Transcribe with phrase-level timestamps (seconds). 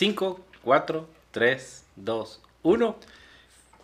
[0.00, 2.96] 5, 4, 3, 2, 1.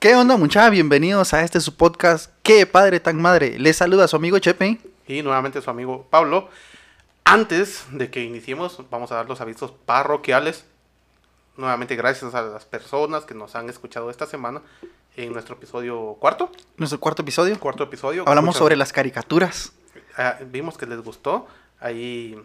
[0.01, 0.71] ¿Qué onda, muchachos?
[0.71, 2.33] Bienvenidos a este su podcast.
[2.43, 3.59] ¡Qué padre tan madre!
[3.59, 4.81] Les saluda su amigo Chepe.
[5.07, 6.49] Y nuevamente su amigo Pablo.
[7.25, 10.65] Antes de que iniciemos, vamos a dar los avisos parroquiales.
[11.59, 14.63] Nuevamente, gracias a las personas que nos han escuchado esta semana
[15.19, 16.51] en nuestro episodio cuarto.
[16.79, 17.61] Nuestro cuarto episodio.
[17.61, 18.23] Cuarto episodio.
[18.27, 19.75] Hablamos Muchas- sobre las caricaturas.
[20.17, 21.47] Ah, vimos que les gustó.
[21.79, 22.43] Ahí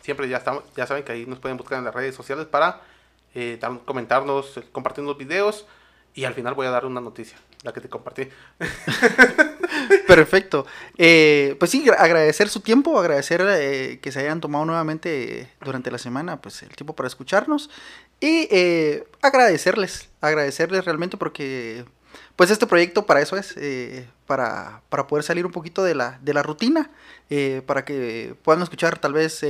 [0.00, 2.80] siempre ya estamos, ya saben que ahí nos pueden buscar en las redes sociales para
[3.34, 5.66] eh, comentarnos, eh, compartirnos videos.
[6.14, 8.28] Y al final voy a dar una noticia, la que te compartí.
[10.06, 10.66] Perfecto.
[10.98, 15.90] Eh, pues sí, gra- agradecer su tiempo, agradecer eh, que se hayan tomado nuevamente durante
[15.90, 17.70] la semana pues el tiempo para escucharnos
[18.18, 21.84] y eh, agradecerles, agradecerles realmente porque
[22.36, 23.54] pues este proyecto para eso es,
[24.26, 26.90] para, para poder salir un poquito de la, de la rutina,
[27.66, 29.44] para que puedan escuchar tal vez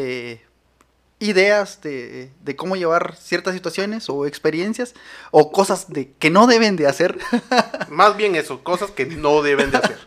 [1.20, 4.94] ideas de, de cómo llevar ciertas situaciones o experiencias
[5.30, 7.18] o cosas de, que no deben de hacer.
[7.88, 9.98] Más bien eso, cosas que no deben de hacer.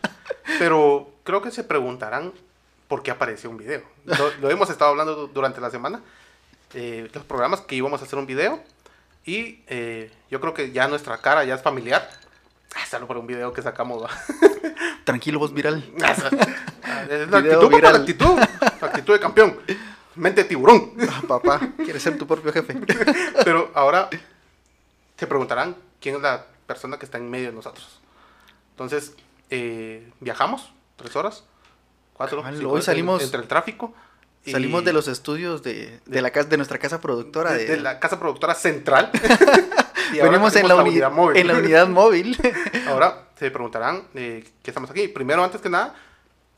[0.58, 2.32] Pero creo que se preguntarán
[2.88, 3.82] por qué apareció un video.
[4.04, 6.00] Lo, lo hemos estado hablando du- durante la semana.
[6.74, 8.60] eh, los programas que íbamos a hacer un video.
[9.24, 12.10] Y eh, yo creo que ya nuestra cara ya es familiar.
[12.74, 14.04] Ah, Solo por un video que sacamos.
[15.04, 15.82] Tranquilo, voz viral.
[16.86, 17.92] Ah, es la actitud, viral.
[17.94, 18.36] la actitud.
[18.80, 19.58] La actitud de campeón.
[20.16, 20.92] Mente de tiburón.
[21.08, 22.74] Ah, papá, quieres ser tu propio jefe.
[23.44, 24.08] Pero ahora
[25.16, 28.00] se preguntarán quién es la persona que está en medio de nosotros.
[28.70, 29.14] Entonces,
[29.50, 31.44] eh, viajamos tres horas,
[32.12, 33.92] cuatro, Cabal, cinco hoy salimos- entre el tráfico.
[34.44, 37.52] y Salimos de los estudios de, de la casa, de nuestra casa productora.
[37.52, 39.10] de, De, la casa productora central.
[40.12, 41.36] Y venimos en la, uni- unidad móvil.
[41.38, 42.36] en la unidad móvil.
[42.88, 45.08] Ahora se preguntarán eh, qué estamos aquí.
[45.08, 45.92] Primero, antes que nada,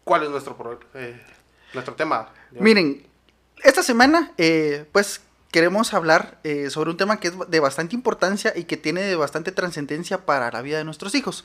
[0.05, 1.23] ¿cuál es nuestro, eh,
[1.73, 2.29] nuestro tema?
[2.51, 3.07] Miren,
[3.62, 5.20] esta semana, eh, pues
[5.51, 9.17] queremos hablar eh, sobre un tema que es de bastante importancia y que tiene de
[9.17, 11.45] bastante trascendencia para la vida de nuestros hijos.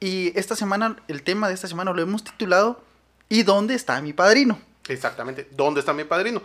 [0.00, 2.82] Y esta semana, el tema de esta semana lo hemos titulado
[3.28, 4.58] ¿Y dónde está mi padrino?
[4.88, 5.48] Exactamente.
[5.52, 6.42] ¿Dónde está mi padrino?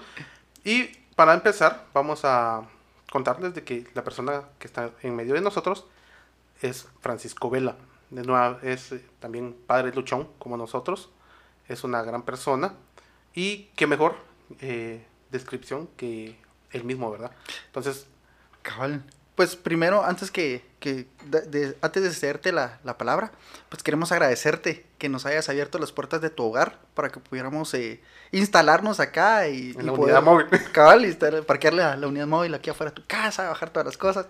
[0.64, 2.64] Y para empezar, vamos a
[3.12, 5.86] contarles de que la persona que está en medio de nosotros
[6.62, 7.76] es Francisco Vela.
[8.10, 11.10] De nuevo, es eh, también padre luchón como nosotros.
[11.68, 12.74] Es una gran persona.
[13.34, 14.27] Y qué mejor
[14.62, 16.38] eh, descripción que
[16.72, 17.32] él mismo, ¿verdad?
[17.68, 18.06] Entonces,
[18.62, 19.04] Cabal.
[19.36, 23.32] Pues primero, antes que, que de- de- antes de cederte la, la palabra,
[23.70, 27.72] pues queremos agradecerte que nos hayas abierto las puertas de tu hogar para que pudiéramos
[27.76, 30.48] eh, instalarnos acá y, en y la poder- unidad móvil.
[30.74, 33.98] Cabal, instalar- parquear la, la unidad móvil aquí afuera de tu casa, bajar todas las
[33.98, 34.26] cosas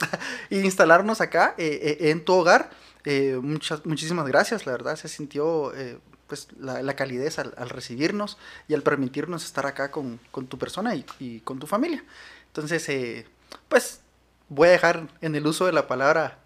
[0.49, 2.69] y instalarnos acá eh, eh, en tu hogar.
[3.05, 7.69] Eh, muchas, muchísimas gracias, la verdad se sintió eh, pues la, la calidez al, al
[7.69, 12.03] recibirnos y al permitirnos estar acá con, con tu persona y, y con tu familia.
[12.47, 13.25] Entonces, eh,
[13.69, 14.01] pues
[14.49, 16.39] voy a dejar en el uso de la palabra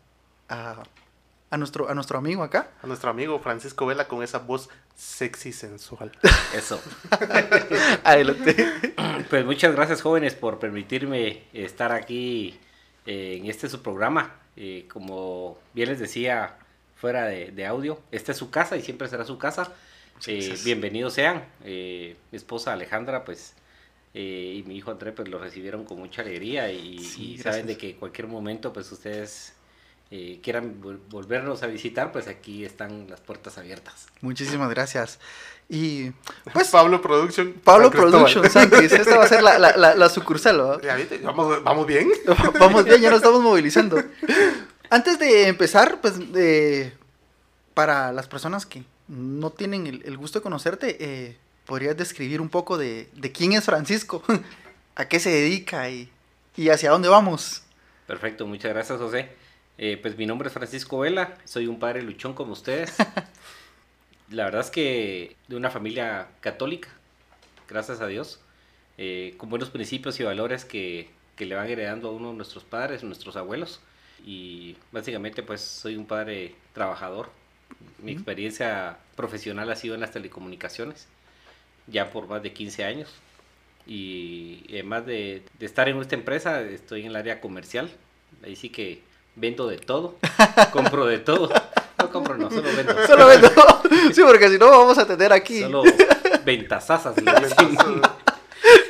[0.50, 0.84] a,
[1.50, 2.70] a nuestro, a nuestro amigo acá.
[2.82, 6.12] A nuestro amigo Francisco Vela con esa voz sexy sensual.
[6.56, 6.82] Eso.
[8.04, 8.94] Adelante.
[9.30, 12.60] Pues muchas gracias jóvenes por permitirme estar aquí
[13.06, 14.36] eh, en este su programa.
[14.56, 16.58] Eh, como bien les decía
[17.02, 19.74] fuera de, de audio, esta es su casa y siempre será su casa.
[20.28, 21.44] Eh, bienvenidos sean.
[21.66, 23.54] Eh, mi esposa Alejandra, pues,
[24.14, 27.56] eh, y mi hijo André, pues lo recibieron con mucha alegría y, Sí, y gracias.
[27.56, 29.54] saben de que cualquier momento, pues ustedes
[30.12, 34.08] eh, quieran vol- volvernos a visitar, pues aquí están las puertas abiertas.
[34.22, 35.20] Muchísimas gracias.
[35.70, 36.12] Y
[36.54, 37.54] pues Pablo Production.
[37.64, 38.12] Pablo San Cristóbal.
[38.34, 40.78] Productions, San Cris, esta va a ser la, la, la, la sucursal, ¿no?
[41.64, 42.12] Vamos bien.
[42.60, 43.98] Vamos bien, ya nos estamos movilizando.
[44.92, 46.92] Antes de empezar, pues, eh,
[47.74, 52.50] para las personas que no tienen el, el gusto de conocerte, eh, ¿podrías describir un
[52.50, 54.22] poco de, de quién es Francisco?
[54.96, 56.10] ¿A qué se dedica y,
[56.58, 57.64] y hacia dónde vamos?
[58.06, 59.30] Perfecto, muchas gracias José.
[59.78, 62.94] Eh, pues mi nombre es Francisco Vela, soy un padre luchón como ustedes.
[64.30, 66.90] La verdad es que de una familia católica,
[67.70, 68.42] gracias a Dios,
[68.98, 72.66] eh, con buenos principios y valores que, que le van heredando a uno de nuestros
[72.66, 73.80] padres, nuestros abuelos.
[74.26, 77.30] Y básicamente pues soy un padre trabajador.
[78.00, 81.08] Mi experiencia profesional ha sido en las telecomunicaciones,
[81.88, 83.10] ya por más de 15 años.
[83.88, 87.90] Y además de, de estar en esta empresa, estoy en el área comercial.
[88.44, 89.02] Ahí sí que
[89.36, 90.18] vendo de todo,
[90.72, 91.50] compro de todo.
[91.98, 93.08] No compro, no, solo vendo.
[93.08, 93.50] Solo vendo.
[94.14, 95.84] Sí, porque si no vamos a tener aquí Solo
[96.46, 97.16] ventasazas.
[97.18, 98.02] le dicen.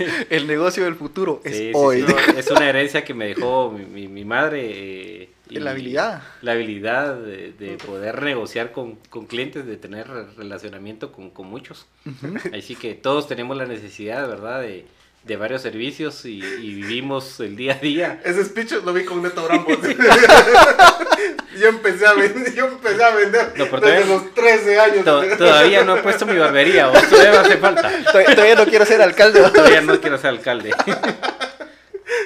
[0.29, 1.41] el negocio del futuro.
[1.43, 2.01] Es Sí, hoy.
[2.05, 4.61] sí, Es una herencia que me dejó mi, mi- mi madre.
[5.23, 6.21] eh, y La habilidad.
[6.41, 10.07] La habilidad de, de poder negociar con, con clientes, de tener
[10.37, 11.87] relacionamiento con, con muchos.
[12.05, 12.35] Ujú.
[12.57, 14.61] Así que todos tenemos la necesidad, ¿verdad?
[14.61, 14.85] De,
[15.23, 18.19] de varios servicios y, y vivimos el día a día.
[18.25, 19.77] Ese speech lo vi con Neto Brambos.
[21.59, 25.05] yo, empecé a vender, yo empecé a vender No, pero desde todavía- los 13 años.
[25.05, 27.91] To- todavía no he puesto mi barbería, o todavía me hace falta.
[28.11, 29.41] Todavía, no quiero ser alcalde.
[29.41, 30.71] Todavía no quiero ser alcalde.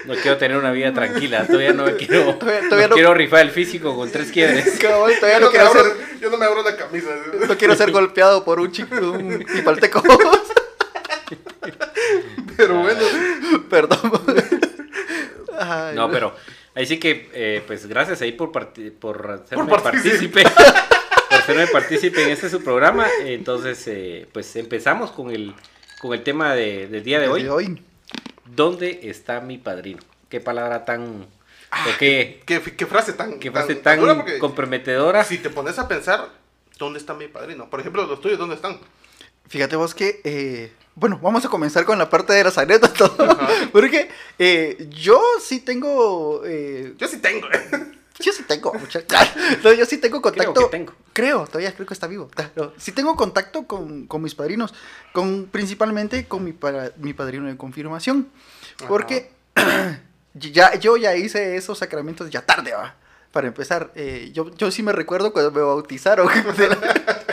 [0.05, 3.13] No quiero tener una vida tranquila, todavía no me quiero, Todavía- no todavía no- quiero
[3.13, 4.77] rifar el físico con tres quiebres.
[4.79, 7.09] Cabal, yo, todavía no quiero abro, ser, yo no me abro la camisa.
[7.47, 10.01] no quiero ser golpeado por un chico, un tipalteco.
[12.57, 13.01] Pero bueno,
[13.69, 13.99] Perdón.
[15.59, 16.33] Ay, No, pero
[16.73, 20.43] ahí sí que, eh, pues gracias ahí por, parti- por hacerme Por partícipe.
[20.43, 23.07] por hacerme partícipe en este su programa.
[23.23, 25.53] Entonces, eh, pues empezamos con el,
[25.99, 27.43] con el tema de- del día de hoy.
[27.43, 27.81] de hoy.
[28.45, 29.99] ¿Dónde está mi padrino?
[30.29, 31.23] Qué palabra tan...
[31.23, 35.23] o qué, ¿qué, qué frase tan, qué frase tan tan dura, porque comprometedora.
[35.23, 36.29] si te pones a pensar,
[36.77, 37.69] ¿dónde está mi padrino?
[37.69, 38.77] Por ejemplo, los tuyos, ¿dónde están?
[39.47, 43.11] Fíjate vos que, eh, bueno, vamos a comenzar con la parte de las anécdotas.
[43.71, 44.09] Porque
[44.39, 47.47] eh, yo sí tengo, eh, Yo sí tengo.
[48.19, 48.71] yo sí tengo.
[49.63, 50.53] No, yo sí tengo contacto.
[50.53, 50.93] Creo que tengo.
[51.13, 52.29] Creo, todavía creo que está vivo.
[52.55, 54.73] No, sí tengo contacto con, con mis padrinos,
[55.13, 58.29] con, principalmente con mi, para- mi padrino de confirmación.
[58.87, 59.31] Porque
[60.33, 62.95] ya, yo ya hice esos sacramentos ya tarde, va.
[63.31, 66.29] Para empezar, eh, yo, yo sí me recuerdo cuando me bautizaron.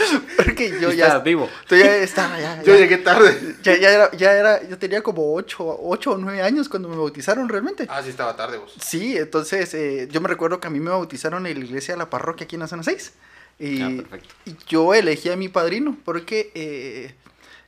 [0.71, 1.49] Porque yo ya, estás vivo.
[1.69, 3.57] yo ya estaba, ya, Yo ya- llegué tarde.
[3.63, 6.97] ya, ya era, ya era, yo tenía como 8, ocho o 9 años cuando me
[6.97, 7.87] bautizaron realmente.
[7.89, 8.75] Ah, sí estaba tarde vos.
[8.81, 11.99] Sí, entonces eh, yo me recuerdo que a mí me bautizaron en la iglesia de
[11.99, 13.13] la parroquia aquí en la zona 6.
[13.59, 14.35] Y, Ah, perfecto.
[14.47, 17.15] y yo elegí a mi padrino porque eh,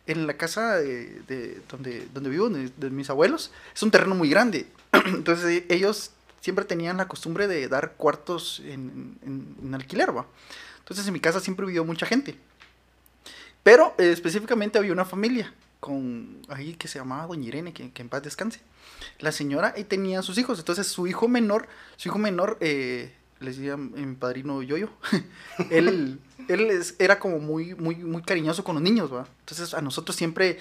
[0.07, 4.15] en la casa de, de donde, donde vivo, de, de mis abuelos, es un terreno
[4.15, 4.67] muy grande.
[5.07, 6.11] Entonces eh, ellos
[6.41, 10.27] siempre tenían la costumbre de dar cuartos en, en- en alquiler, ¿va?
[10.81, 12.37] Entonces en mi casa siempre vivió mucha gente.
[13.65, 18.03] Pero eh, específicamente había una familia con ahí que se llamaba Doña Irene, que, que
[18.03, 18.61] en paz descanse.
[19.19, 21.67] La señora ahí tenía sus hijos, entonces su hijo menor,
[21.97, 24.89] su hijo menor, eh, les decía mi padrino Yoyo,
[25.71, 29.27] él, él es- era como muy, muy, muy cariñoso con los niños, ¿va?
[29.41, 30.59] Entonces a nosotros siempre,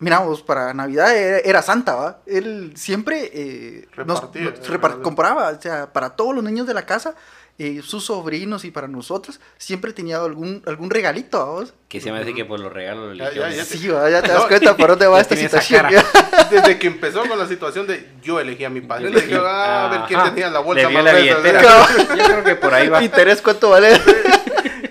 [0.00, 2.22] miramos, para Navidad era, era Santa, ¿va?
[2.26, 4.20] Él siempre eh, nos,
[4.68, 7.14] Repartía, eh, compraba, o sea, para todos los niños de la casa,
[7.58, 11.74] eh, sus sobrinos y para nosotros, siempre tenía algún, algún regalito, ¿vamos?
[11.88, 13.64] Que se me hace que por los regalos Ya, ya, ya.
[13.64, 14.08] Sí, ¿va?
[14.08, 15.86] ya te das cuenta por dónde va esta situación.
[16.50, 19.90] Desde que empezó con la situación de yo elegí a mi padrino, dije, ah, a
[19.90, 20.28] ver quién Ajá.
[20.30, 21.62] tenía la bolsa Le más la billetera.
[22.16, 23.02] Yo creo que por ahí va.
[23.02, 24.00] Interés, ¿cuánto vale?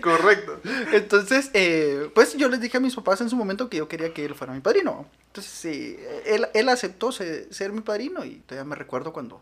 [0.01, 0.59] Correcto.
[0.93, 4.13] Entonces, eh, pues yo les dije a mis papás en su momento que yo quería
[4.13, 5.05] que él fuera mi padrino.
[5.27, 9.41] Entonces, sí, él, él aceptó se- ser, mi padrino y todavía me recuerdo cuando,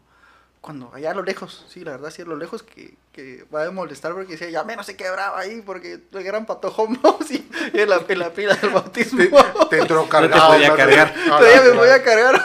[0.65, 3.65] cuando allá a lo lejos, sí, la verdad, sí, a lo lejos, que, que va
[3.65, 8.01] a molestar porque decía, ya menos se quebraba ahí porque eran patojomos y en la,
[8.07, 9.19] en la pila del bautismo.
[9.19, 9.29] Te,
[9.69, 10.53] te entró No te cargado.
[10.53, 11.13] podía cargar.
[11.25, 12.41] Ah, todavía me voy a cargar.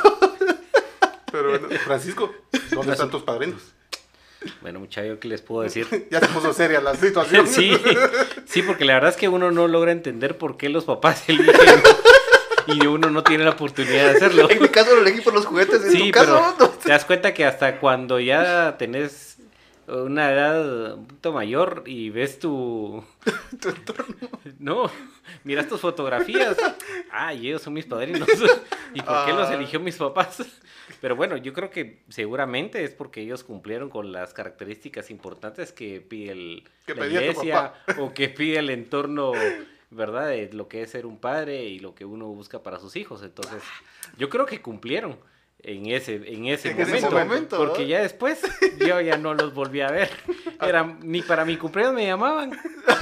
[1.32, 2.30] Pero bueno, Francisco,
[2.72, 3.62] ¿dónde están tus padrinos?
[4.60, 5.86] Bueno, muchachos, ¿qué les puedo decir?
[6.10, 7.46] Ya se puso seria la situación.
[7.46, 7.74] Sí,
[8.44, 11.82] sí, porque la verdad es que uno no logra entender por qué los papás eligen
[12.74, 14.50] y uno no tiene la oportunidad de hacerlo.
[14.50, 16.74] en mi caso lo elegí por los juguetes, en Sí, tu caso, pero no.
[16.78, 19.38] te das cuenta que hasta cuando ya tenés
[19.88, 23.04] una edad un poquito mayor y ves tu...
[23.60, 24.14] tu entorno.
[24.60, 24.90] No,
[25.44, 26.56] miras tus fotografías.
[27.10, 28.28] Ah, y ellos son mis padrinos.
[28.94, 29.54] ¿Y por qué los Ah.
[29.54, 30.42] eligió mis papás?
[31.00, 36.00] Pero bueno, yo creo que seguramente es porque ellos cumplieron con las características importantes que
[36.00, 39.32] pide el, Que la iglesia o que pide el entorno,
[39.90, 40.28] ¿verdad?
[40.28, 43.22] De lo que es ser un padre y lo que uno busca para sus hijos.
[43.22, 43.62] Entonces,
[44.16, 45.18] yo creo que cumplieron
[45.62, 47.10] en ese, en ese En ese momento.
[47.10, 47.88] momento, porque ¿no?
[47.88, 48.40] ya después
[48.78, 50.10] yo ya no los volví a ver.
[50.60, 52.58] Era, ni para mi cumpleaños me llamaban.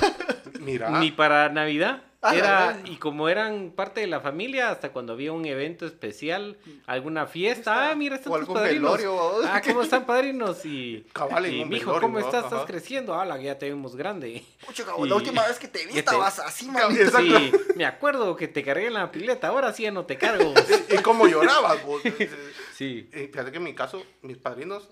[0.61, 2.03] Mira, Ni para Navidad.
[2.21, 6.59] Ah, Era, y como eran parte de la familia, hasta cuando había un evento especial,
[6.87, 9.01] alguna fiesta, ah, mira, están O tus algún padrinos.
[9.47, 10.67] Ah, ¿cómo están padrinos?
[10.67, 12.43] Y, Cabal, y mijo, velorio, ¿cómo estás?
[12.45, 13.15] ¿Estás creciendo?
[13.15, 14.45] Ah, la ya te vemos grande.
[14.67, 16.69] Pucha, cabrón, Y- la última vez que te vi ¿Qué te- estabas así.
[16.69, 17.21] Exacto.
[17.39, 20.53] Sí, me acuerdo que te cargué en la pileta, ahora sí ya no te cargo.
[20.91, 22.03] ¿y cómo llorabas vos?
[22.75, 24.89] Sí, Eh, Fíjate que en mi caso, mis padrinos,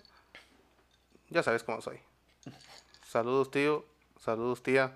[1.31, 1.99] ya sabes cómo soy.
[3.05, 3.85] Saludos, tío.
[4.21, 4.93] Saludos, tía.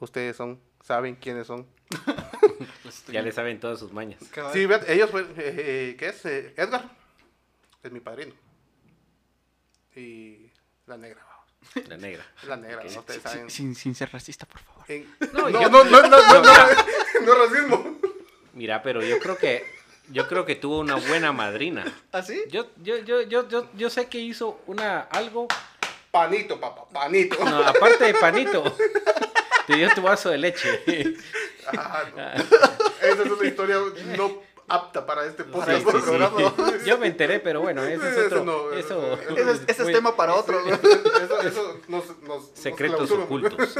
[0.00, 1.66] Ustedes son, saben quiénes son.
[3.08, 4.20] ya le saben todas sus mañas.
[4.52, 6.24] Sí, ellos, fue- eh, eh, ¿qué es?
[6.24, 6.90] Eh, Edgar
[7.82, 8.32] es mi padrino.
[9.94, 10.50] Y
[10.86, 11.42] la negra, vamos.
[11.88, 12.24] La negra.
[12.46, 13.00] la negra, ¿no?
[13.00, 13.50] Ustedes saben.
[13.50, 14.84] Sin, sin ser racista, por favor.
[14.88, 16.52] En- No, No, yo- no, no, no, no, no,
[17.26, 17.98] no racismo.
[18.54, 19.64] Mira, pero yo creo que
[20.10, 21.84] yo creo que tuvo una buena madrina.
[22.12, 22.42] ¿Ah, sí?
[22.50, 25.46] Yo, yo, yo, yo, yo, yo sé que hizo una algo
[26.10, 27.42] Panito, papá, panito.
[27.42, 28.76] No, aparte de panito,
[29.72, 31.16] te dio tu vaso de leche.
[31.76, 32.28] Ah, no.
[32.32, 33.76] Esa es una historia
[34.16, 35.78] no apta para este podcast.
[35.86, 36.54] este programa.
[36.86, 38.44] Yo me enteré, pero bueno, ese es otro.
[38.44, 40.60] no, eso, ese- Ese es, ese es muy- tema para otro.
[40.64, 40.74] ¿no?
[40.74, 43.24] Eso, eso nos, nos- nos Secretos clausura.
[43.24, 43.74] ocultos.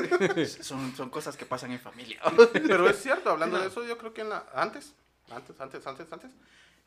[0.61, 2.21] Son, son cosas que pasan en familia.
[2.53, 4.93] Pero es cierto, hablando de eso, yo creo que en la, antes,
[5.31, 6.31] antes, antes, antes, antes,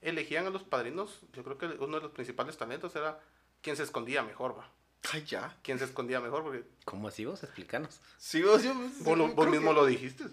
[0.01, 1.21] elegían a los padrinos.
[1.33, 3.19] Yo creo que uno de los principales talentos era
[3.61, 4.69] quien se escondía mejor, va.
[5.13, 5.55] Ay, ya.
[5.63, 7.43] Quien se escondía mejor, porque ¿Cómo así vos?
[7.43, 7.99] Explícanos.
[8.17, 10.25] Sí, vos, yo- vos, yo mismo que- lo dijiste.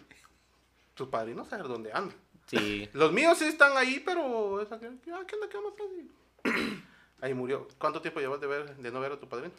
[0.95, 2.17] Tus padrinos saben dónde andan.
[2.47, 2.89] Sí.
[2.93, 4.61] Los míos sí están ahí, pero.
[4.61, 5.49] esa que- ah, ¿Qué onda?
[5.49, 6.55] ¿Qué vamos a hacer?
[7.21, 7.69] Ahí murió.
[7.79, 9.53] ¿Cuánto tiempo llevas de, ver, de no ver a tu padrino?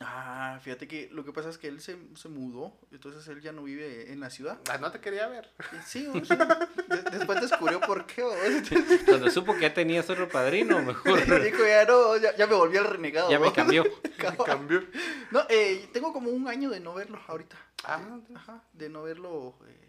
[0.00, 3.52] Ah, fíjate que lo que pasa es que él se, se mudó, entonces él ya
[3.52, 4.58] no vive en la ciudad.
[4.68, 5.48] Ah, no te quería ver.
[5.72, 8.24] Y Sí, vos, de- después descubrió por qué.
[9.06, 12.76] Cuando supo que ya tenías otro padrino, mejor Dijo, ya no, ya, ya me volví
[12.76, 13.30] el renegado.
[13.30, 13.84] ya me cambió.
[14.18, 14.38] Cabal.
[14.44, 14.82] Cambió.
[15.30, 17.56] No, eh, tengo como un año de no verlo ahorita.
[17.84, 19.54] Ah, Ajá, de no verlo.
[19.68, 19.80] eh,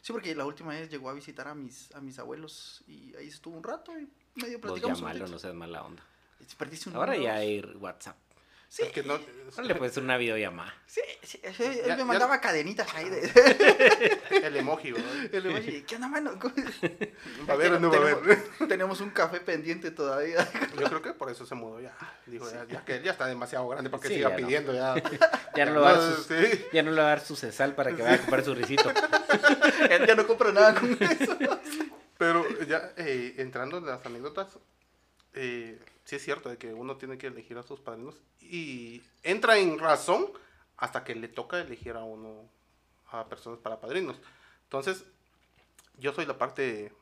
[0.00, 3.26] Sí, porque la última vez llegó a visitar a mis, a mis abuelos y ahí
[3.28, 4.98] estuvo un rato y medio Vos ya platicamos.
[5.00, 6.02] un malo, no seas mala onda.
[6.56, 8.16] Perdiste un Ahora número, ya hay WhatsApp.
[8.68, 9.18] Sí, es que no.
[9.62, 10.74] Le puedes hacer una videollamada.
[10.86, 13.20] sí, sí, sí, él Ya- me ya- mandaba cadenitas ahí de...
[14.30, 15.12] El emoji, ¿verdad?
[15.34, 16.38] el emoji, ¿Qué onda, mano?
[17.48, 18.42] Va a ver o no va a ver.
[18.68, 20.46] tenemos, un café pendiente todavía.
[20.78, 21.96] Yo creo que por eso se mudó ya.
[22.26, 24.46] Dijo, ya, ya que él ya está demasiado grande para que Sí, siga ya no.
[24.46, 24.74] pidiendo.
[24.74, 24.94] Ya,
[25.56, 26.64] Ya no, le va a dar No, sus- sí.
[26.72, 28.90] ya no le va a dar su cesal para que vaya a comprar su risito.
[29.90, 31.38] Él ya no compra nada con eso.
[32.18, 34.58] Pero ya eh, entrando en las anécdotas,
[35.34, 39.58] eh, sí es cierto de que uno tiene que elegir a sus padrinos y entra
[39.58, 40.30] en razón
[40.76, 42.48] hasta que le toca elegir a uno
[43.10, 44.16] a personas para padrinos.
[44.62, 45.04] Entonces,
[45.98, 46.92] yo soy la parte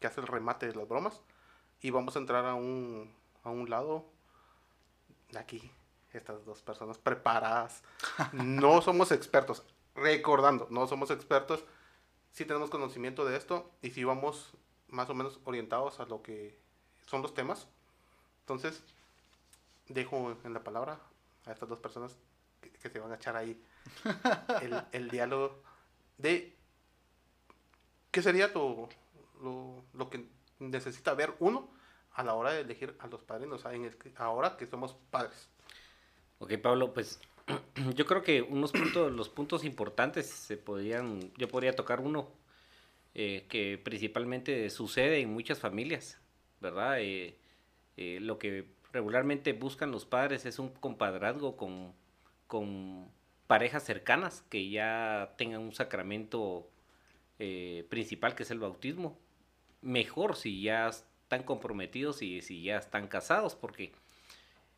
[0.00, 1.20] que hace el remate de las bromas
[1.82, 3.14] y vamos a entrar a un,
[3.44, 4.06] a un lado
[5.36, 5.70] aquí,
[6.14, 7.82] estas dos personas preparadas.
[8.32, 9.62] No somos expertos,
[9.94, 11.64] recordando, no somos expertos,
[12.32, 14.54] sí tenemos conocimiento de esto y sí vamos
[14.88, 16.58] más o menos orientados a lo que
[17.06, 17.68] son los temas.
[18.48, 18.82] Entonces,
[19.88, 20.98] dejo en la palabra
[21.44, 22.16] a estas dos personas
[22.62, 23.62] que, que se van a echar ahí
[24.62, 25.62] el, el diálogo
[26.16, 26.56] de
[28.10, 28.88] qué sería tu,
[29.42, 30.24] lo, lo que
[30.60, 31.68] necesita ver uno
[32.14, 35.50] a la hora de elegir a los padrinos, en el ahora que somos padres.
[36.38, 37.20] Ok, Pablo, pues
[37.94, 42.32] yo creo que unos puntos, los puntos importantes se podrían, yo podría tocar uno
[43.14, 46.18] eh, que principalmente sucede en muchas familias,
[46.62, 47.02] ¿verdad?
[47.02, 47.36] Eh,
[47.98, 51.92] eh, lo que regularmente buscan los padres es un compadrazgo con,
[52.46, 53.08] con
[53.48, 56.70] parejas cercanas que ya tengan un sacramento
[57.40, 59.18] eh, principal que es el bautismo.
[59.82, 63.90] Mejor si ya están comprometidos y si ya están casados, porque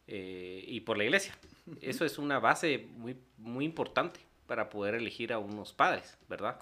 [0.06, 1.36] eh, y por la iglesia.
[1.82, 6.58] Eso es una base muy, muy importante para poder elegir a unos padres, ¿verdad?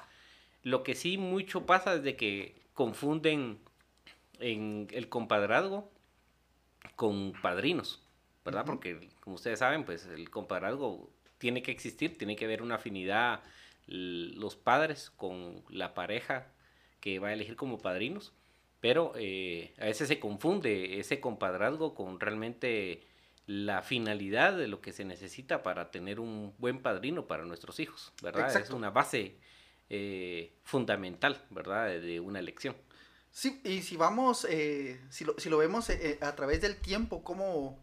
[0.65, 3.61] Lo que sí mucho pasa es de que confunden
[4.41, 5.89] en el compadrazgo
[6.97, 8.03] con padrinos,
[8.45, 8.65] ¿verdad?
[8.65, 13.43] Porque como ustedes saben, pues el compadrazgo tiene que existir, tiene que haber una afinidad
[13.87, 16.49] los padres con la pareja
[17.01, 18.35] que va a elegir como padrinos,
[18.81, 23.03] pero eh, a veces se confunde ese compadrazgo con realmente
[23.47, 28.13] la finalidad de lo que se necesita para tener un buen padrino para nuestros hijos,
[28.23, 28.49] ¿verdad?
[28.49, 28.77] Es Exacto.
[28.77, 29.37] una base
[29.89, 31.87] eh, fundamental, ¿verdad?
[31.99, 32.77] De una elección.
[33.31, 36.77] Sí, y si vamos, eh, si, lo, si lo vemos eh, eh, a través del
[36.77, 37.79] tiempo, ¿cómo,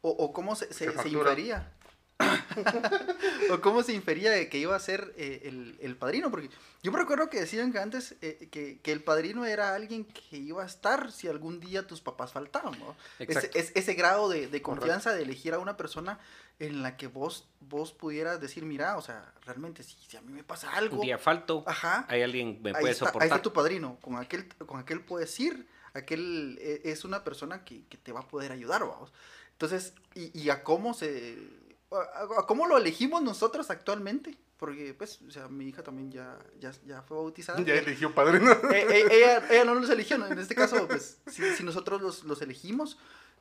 [0.00, 1.72] o, o cómo se, se, Se se infería?
[3.50, 6.48] o cómo se infería de que iba a ser eh, el, el padrino, porque
[6.82, 10.36] yo me recuerdo que decían que antes eh, que, que el padrino era alguien que
[10.38, 12.96] iba a estar si algún día tus papás faltaban, ¿no?
[13.18, 16.18] Ese, es- ese grado de, de confianza de elegir a una persona
[16.58, 20.32] en la que vos, vos pudieras decir, mira, o sea, realmente si, si a mí
[20.32, 23.28] me pasa algo, Un día falto, ajá, hay alguien me ahí puede está, ahí soportar.
[23.28, 27.84] está tu padrino, con aquel, con aquel puedes ir, aquel eh, es una persona que,
[27.88, 29.12] que te va a poder ayudar, vamos.
[29.52, 31.38] Entonces, y, y a cómo se,
[31.92, 36.38] a, a cómo lo elegimos nosotros actualmente, porque pues, o sea, mi hija también ya,
[36.58, 37.60] ya, ya fue bautizada.
[37.62, 38.50] Ya eligió padrino.
[38.52, 38.58] eh,
[38.90, 40.26] eh, ella, ella no los eligió, ¿no?
[40.26, 42.98] en este caso, pues, si, si nosotros los, los elegimos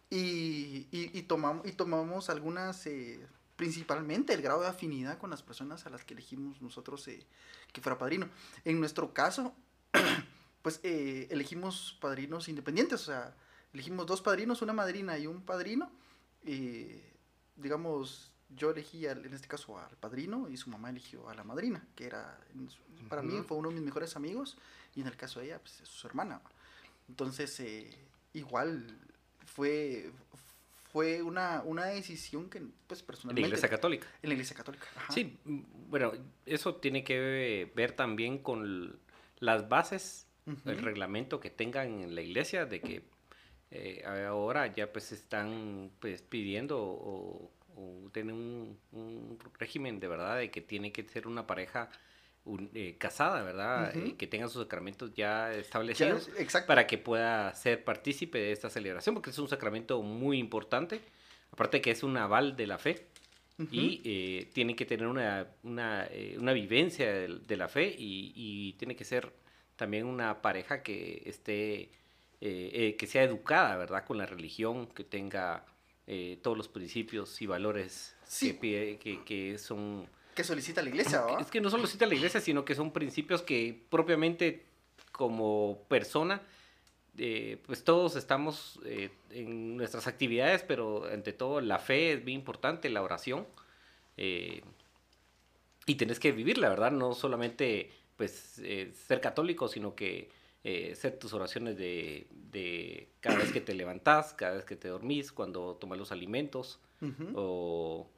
[0.09, 3.25] y, y, y tomamos, y tomamos algunas, eh,
[3.55, 7.25] principalmente el grado de afinidad con las personas a las que elegimos nosotros eh,
[7.73, 8.29] que fuera padrino.
[8.65, 9.55] En nuestro caso,
[10.61, 13.35] pues eh, elegimos padrinos independientes, o sea,
[13.73, 15.91] elegimos dos padrinos, una madrina y un padrino.
[16.45, 17.11] eh,
[17.55, 21.43] digamos, yo elegí al- en este caso al padrino y su mamá eligió a la
[21.43, 24.57] madrina, que era, en su- para mí fue uno de mis mejores amigos
[24.95, 26.41] y en el caso de ella, pues es su hermana.
[27.09, 27.89] Entonces, eh,
[28.33, 28.85] igual
[29.45, 30.09] fue,
[30.91, 33.41] fue una, una decisión que, pues En la personalmente...
[33.47, 34.07] Iglesia Católica.
[34.21, 34.85] En la iglesia católica.
[34.95, 35.11] ajá.
[35.13, 35.37] Sí,
[35.89, 36.13] bueno,
[36.45, 38.97] eso tiene que ver también con
[39.39, 40.27] las bases
[40.65, 43.03] el reglamento que tengan en la iglesia de que
[43.71, 47.51] eh, ahora ya pues están pues pidiendo o,
[48.11, 51.89] tienen un, régimen de verdad de que tiene que ser una pareja
[52.73, 53.95] eh, casada, ¿verdad?
[53.95, 56.29] Eh, que tengan sus sacramentos ya establecidos
[56.67, 61.01] para que pueda ser partícipe de esta celebración, porque es un sacramento muy importante,
[61.51, 63.07] aparte que es un aval de la fe.
[63.71, 69.05] Y tiene que tener una, una, una vivencia de, la fe y, y tiene que
[69.05, 69.31] ser
[69.77, 71.89] también una pareja que esté
[72.41, 74.05] eh, eh, que sea educada, ¿verdad?
[74.05, 75.65] Con la religión, que tenga
[76.07, 80.07] eh, todos los principios y valores que, que, son...
[80.35, 81.41] Que solicita la iglesia, ¿verdad?
[81.41, 84.65] Es que no solo solicita la iglesia, sino que son principios que propiamente
[85.11, 86.41] como persona,
[87.65, 88.79] pues todos estamos
[89.31, 93.47] en nuestras actividades, pero ante todo la fe es muy importante, la oración.
[94.17, 96.91] y tenés que vivirla, ¿verdad?
[96.91, 98.61] No solamente pues
[99.07, 100.29] ser católico, sino que
[100.67, 104.87] eh, hacer tus oraciones de, de, cada vez que te levantás, cada vez que te
[104.87, 106.79] dormís, cuando tomas los alimentos
[107.35, 108.09] o,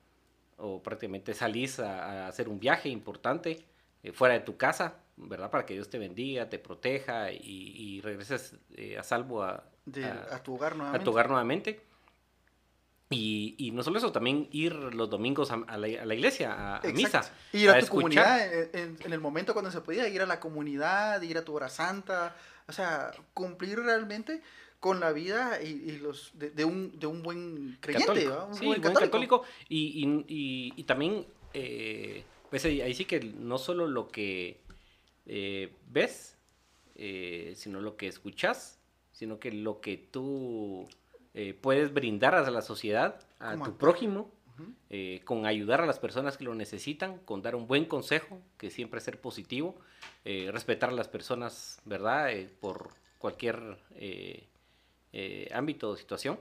[0.56, 3.66] o, prácticamente salís a, hacer un viaje importante
[4.01, 5.51] eh, fuera de tu casa, ¿verdad?
[5.51, 9.66] Para que Dios te bendiga, te proteja y, y regreses eh, a salvo a,
[10.32, 11.01] a, tu hogar nuevamente.
[11.01, 11.82] A tu hogar nuevamente.
[13.10, 16.82] Y, y, no solo eso, también ir los domingos a, la, a la, iglesia, a,
[16.92, 17.32] misa.
[17.54, 21.38] Ir a, tu comunidad en, el momento cuando se podía, ir a la comunidad, ir
[21.38, 22.36] a tu hora santa,
[22.68, 24.42] o sea, cumplir realmente
[24.82, 29.44] con la vida y, los de, un, de un buen creyente, un sí, buen católico.
[29.70, 34.60] Y, y, también, eh, pues ahí sí que no solo lo que
[35.26, 36.38] eh, ves,
[36.96, 38.80] eh, sino lo que escuchas,
[39.12, 40.88] sino que lo que tú
[41.39, 44.32] eh, puedes brindar a la sociedad, a tu prójimo,
[44.89, 48.72] eh, con ayudar a las personas que lo necesitan, con dar un buen consejo, que
[48.72, 49.79] siempre es ser positivo,
[50.25, 52.32] eh, respetar a las personas, ¿verdad?
[52.60, 53.78] por cualquier
[55.54, 56.39] ámbito o situación.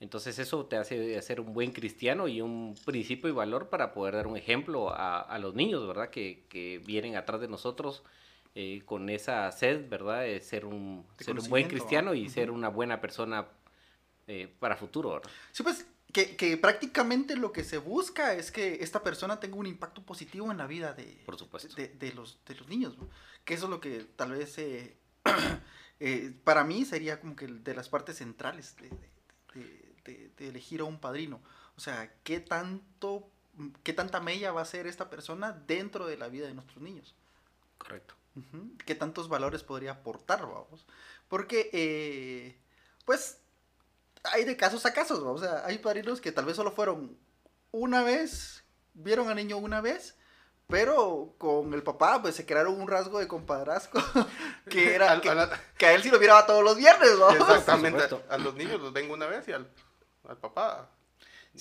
[0.00, 4.14] Entonces eso te hace ser un buen cristiano y un principio y valor para poder
[4.14, 6.08] dar un ejemplo a, los niños, ¿verdad?
[6.08, 8.04] Que, que, vienen atrás de nosotros
[8.86, 10.22] con esa sed, ¿verdad?
[10.22, 13.46] De ser un, ser un buen cristiano y ser una buena persona
[14.26, 15.20] eh, para futuro.
[15.52, 20.02] Sí, pues que, prácticamente lo que se busca es que esta persona tenga un impacto
[20.02, 21.74] positivo en la vida de, Por supuesto.
[21.74, 22.94] de, los, de los niños.
[23.44, 24.96] Que eso es lo que tal vez eh,
[26.00, 28.90] eh, para mí sería como que de las partes centrales de,
[30.38, 31.40] elegir a un padrino.
[31.76, 33.30] O sea, ¿qué tanto,
[33.84, 37.14] qué tanta mella va a ser esta persona dentro de la vida de nuestros niños?
[37.78, 38.14] Correcto.
[38.86, 40.86] ¿Qué tantos valores podría aportar, vamos?
[41.28, 42.56] Porque,
[43.04, 43.39] pues,
[44.24, 47.16] hay de casos a casos, o sea, hay padrinos que tal vez solo fueron
[47.72, 50.16] una vez, vieron al niño una vez,
[50.68, 54.00] pero con el papá pues se crearon un rasgo de compadrazgo
[54.70, 57.30] que era que, a él sí lo miraba todos los viernes, ¿no?
[57.30, 59.68] Exactamente, a, los niños los vengo una vez y al,
[60.40, 60.90] papá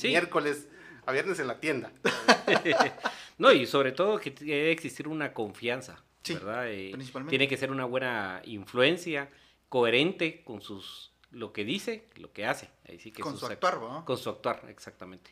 [0.04, 0.68] miércoles
[1.06, 1.92] a viernes en la tienda.
[3.40, 6.68] no, y sobre todo que debe existir una confianza, ¿verdad?
[6.70, 6.94] Eh,
[7.30, 9.32] tiene que ser una buena influencia,
[9.70, 12.70] coherente con sus lo que dice, lo que hace.
[12.88, 14.06] Ahí sí que con su actuar, ¿no?
[14.06, 15.32] Con su actuar, exactamente.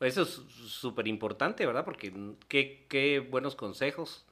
[0.00, 1.84] Eso es súper importante, ¿verdad?
[1.84, 2.12] Porque
[2.46, 4.24] qué, qué buenos consejos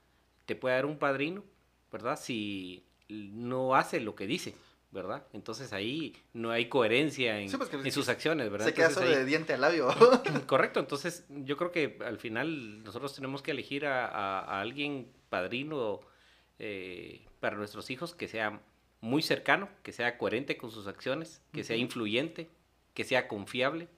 [0.45, 1.43] te puede dar un padrino,
[1.91, 2.19] ¿verdad?
[2.21, 4.55] Si no hace lo que dice,
[4.93, 5.27] ¿verdad?
[5.33, 8.67] Entonces ahí no hay coherencia en, pues sus acciones, ¿verdad?
[8.67, 9.89] Se queda solo de diente al labio.
[10.47, 16.01] correcto, entonces yo creo que al final nosotros tenemos que elegir a, a, alguien padrino
[16.59, 18.61] eh, para nuestros hijos que sea
[19.01, 22.49] muy cercano, que sea coherente con sus acciones, que sea influyente,
[22.95, 23.89] que sea confiable,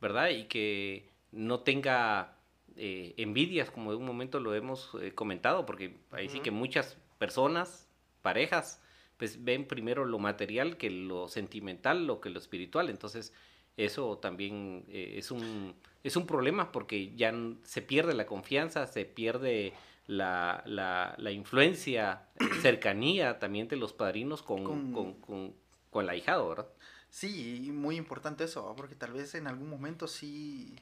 [0.00, 0.30] ¿verdad?
[0.30, 2.36] Y que no tenga
[2.76, 6.96] eh, envidias, como de un momento lo hemos eh, comentado, porque ahí sí que muchas
[7.18, 7.88] personas,
[8.22, 8.82] parejas,
[9.16, 12.88] pues ven primero lo material que lo sentimental, lo que lo espiritual.
[12.88, 13.32] Entonces,
[13.76, 17.32] eso también eh, es, un, es un problema porque ya
[17.62, 19.72] se pierde la confianza, se pierde
[20.06, 22.28] la, la, la influencia,
[22.60, 25.54] cercanía también de los padrinos con, con, con,
[25.90, 26.68] con, el ahijado, ¿verdad?
[27.10, 30.76] Sí, muy importante eso, porque tal vez en algún momento sí,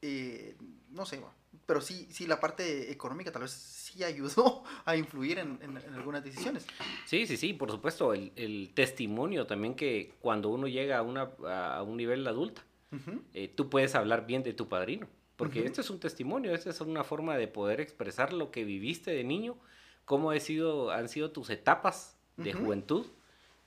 [0.00, 0.56] eh,
[0.90, 1.20] no sé,
[1.66, 6.24] pero sí, sí la parte económica tal vez sí ayudó a influir en, en, algunas
[6.24, 6.66] decisiones.
[7.06, 11.30] Sí, sí, sí, por supuesto, el, el, testimonio también que cuando uno llega a, una,
[11.46, 12.62] a un nivel adulto,
[13.32, 15.08] eh, tú puedes hablar bien de tu padrino.
[15.48, 19.10] Porque esto es un testimonio, esta es una forma de poder expresar lo que viviste
[19.10, 19.56] de niño,
[20.04, 23.06] cómo ha sido, han sido tus etapas de juventud,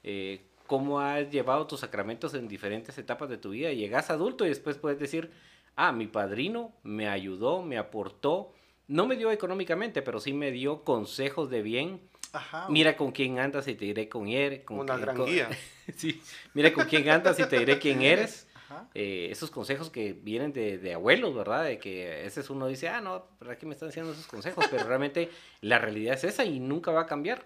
[0.03, 3.71] eh, cómo has llevado tus sacramentos en diferentes etapas de tu vida.
[3.71, 5.31] Llegas adulto y después puedes decir,
[5.75, 8.53] ah, mi padrino me ayudó, me aportó,
[8.87, 12.01] no me dio económicamente, pero sí me dio consejos de bien
[12.33, 12.67] Ajá.
[12.69, 14.65] Mira con quién andas y te diré con eres.
[14.65, 15.47] Con Una qué- gran con- guía.
[15.95, 16.21] sí,
[16.53, 18.44] mira con quién andas y te diré quién eres.
[18.93, 21.65] Eh, esos consejos que vienen de, de abuelos, ¿verdad?
[21.65, 24.65] De que a veces uno dice, ah, no, ¿verdad que me están diciendo esos consejos?
[24.71, 25.29] Pero realmente
[25.61, 27.45] la realidad es esa y nunca va a cambiar.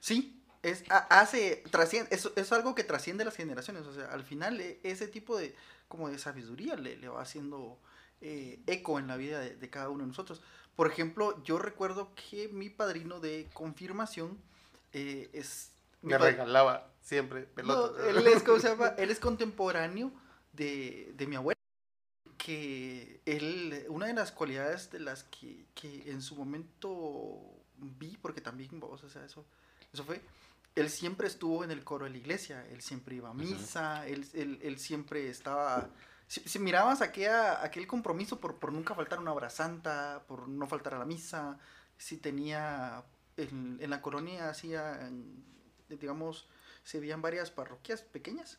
[0.00, 3.86] Sí, es, ha- hace, trasciende, es, es algo que trasciende las generaciones.
[3.86, 5.54] O sea, al final eh, ese tipo de,
[5.88, 7.78] como de sabiduría le, le va haciendo
[8.20, 10.42] eh, eco en la vida de, de cada uno de nosotros.
[10.76, 14.38] Por ejemplo, yo recuerdo que mi padrino de confirmación
[14.92, 15.72] eh, es...
[16.02, 18.06] Me regalaba siempre No, pelotas.
[18.06, 18.94] él es, ¿cómo se llama?
[18.96, 20.10] Él es contemporáneo
[20.52, 21.56] de, de mi abuela.
[22.36, 27.38] Que él, una de las cualidades de las que, que en su momento
[27.76, 29.44] vi, porque también, vos, o sea, eso,
[29.92, 30.22] eso fue,
[30.74, 34.26] él siempre estuvo en el coro de la iglesia, él siempre iba a misa, él,
[34.32, 35.90] él, él siempre estaba...
[36.26, 40.48] Si, si mirabas aquella, aquel compromiso por, por nunca faltar a una hora santa, por
[40.48, 41.58] no faltar a la misa,
[41.98, 43.04] si tenía
[43.36, 45.10] en, en la colonia hacía,
[45.88, 46.48] digamos,
[46.84, 48.58] se veían varias parroquias pequeñas.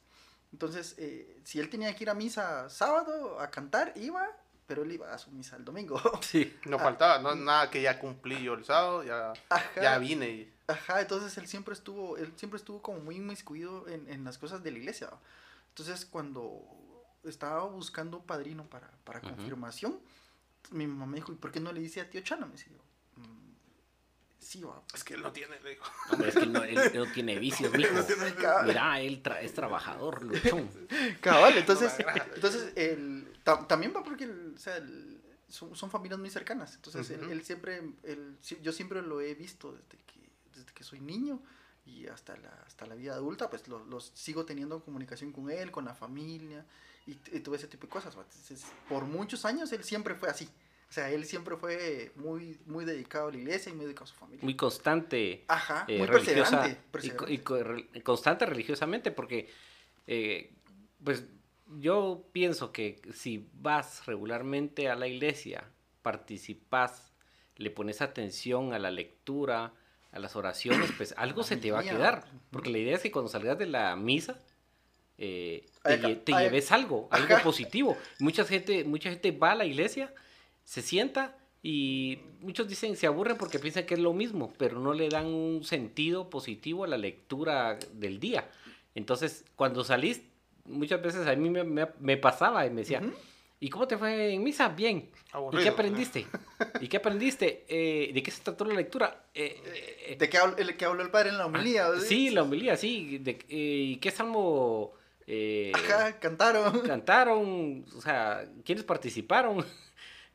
[0.51, 4.27] Entonces, eh, si él tenía que ir a misa sábado a cantar, iba,
[4.67, 5.99] pero él iba a su misa el domingo.
[6.21, 6.57] Sí.
[6.65, 6.83] No Ah.
[6.83, 9.81] faltaba, no, nada que ya cumplí yo el sábado, ya, Ajá.
[9.81, 14.07] ya vine y Ajá, entonces él siempre estuvo, él siempre estuvo como muy inmiscuido en,
[14.09, 15.09] en las cosas de la iglesia.
[15.69, 16.63] Entonces cuando
[17.23, 19.99] estaba buscando un padrino para, para confirmación,
[20.69, 22.47] mi mamá me dijo, ¿y por qué no le dice a tío Chano?
[22.47, 22.57] Me "Mm,
[24.41, 24.81] sí, va.
[24.93, 25.83] es que él no tiene, le digo.
[26.11, 27.93] Hombre, es que no, él no tiene vicios, mijo.
[28.67, 30.69] Mira, él tra- es trabajador, luchón.
[31.21, 31.93] cabal, entonces,
[32.35, 36.75] entonces el, ta- también va porque el- o sea, el- son, son familias muy cercanas.
[36.75, 40.99] Entonces él, él siempre, él- yo siempre lo he visto desde que, desde que soy
[40.99, 41.41] niño
[41.85, 45.71] y hasta la, hasta la vida adulta, pues lo- los sigo teniendo comunicación con él,
[45.71, 46.65] con la familia
[47.05, 48.15] y, y todo ese tipo de cosas.
[48.87, 50.49] por muchos años él siempre fue así.
[50.91, 54.07] O sea, él siempre fue muy, muy dedicado a la iglesia y muy dedicado a
[54.07, 54.43] su familia.
[54.43, 55.45] Muy constante.
[55.47, 57.31] Ajá, eh, muy religiosa perseverante.
[57.33, 58.03] y perseverante.
[58.03, 59.49] constante religiosamente porque
[60.05, 60.51] eh,
[61.01, 61.23] pues
[61.79, 65.63] yo pienso que si vas regularmente a la iglesia
[66.01, 67.13] participas
[67.55, 69.71] le pones atención a la lectura
[70.11, 73.11] a las oraciones pues algo se te va a quedar porque la idea es que
[73.11, 74.37] cuando salgas de la misa
[75.17, 77.43] eh, te, Ay, lle- te ay, lleves algo algo ajá.
[77.43, 80.13] positivo mucha gente mucha gente va a la iglesia
[80.63, 84.93] se sienta y muchos dicen se aburren porque piensan que es lo mismo, pero no
[84.93, 88.49] le dan un sentido positivo a la lectura del día.
[88.95, 90.21] Entonces, cuando salís,
[90.65, 93.01] muchas veces a mí me, me- me pasaba y me decía.
[93.63, 94.69] ¿y cómo te fue en misa?
[94.69, 95.07] Bien.
[95.51, 96.25] ¿Y qué aprendiste?
[96.79, 97.63] ¿Y qué aprendiste?
[97.69, 99.25] Eh, ¿De qué se trató la lectura?
[99.35, 99.61] Eh,
[100.07, 101.85] eh, ¿De qué habló, el que habló el padre en la homilía?
[101.85, 103.19] ah, sí, la homilía, sí.
[103.19, 104.93] De, eh, ¿Y qué salmo
[105.27, 106.79] eh, Ajá, cantaron.
[106.81, 107.85] cantaron?
[107.95, 109.63] O sea, ¿quiénes participaron?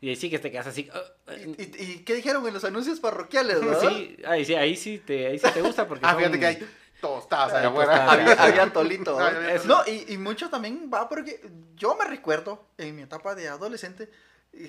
[0.01, 0.89] Y ahí sí que te quedas así.
[0.93, 3.81] ah, ah, ¿Y, y, y qué dijeron en los anuncios parroquiales, no?
[3.81, 6.47] Sí, ahí sí, ahí sí te, ahí sí te gusta porque Ah, son- fíjate que
[6.47, 6.69] hay
[7.01, 8.11] tostadas allá afuera.
[8.11, 9.19] Había, había tolito.
[9.67, 9.79] ¿no?
[9.87, 11.41] y, y mucho también va porque
[11.77, 14.11] yo me recuerdo en mi etapa de adolescente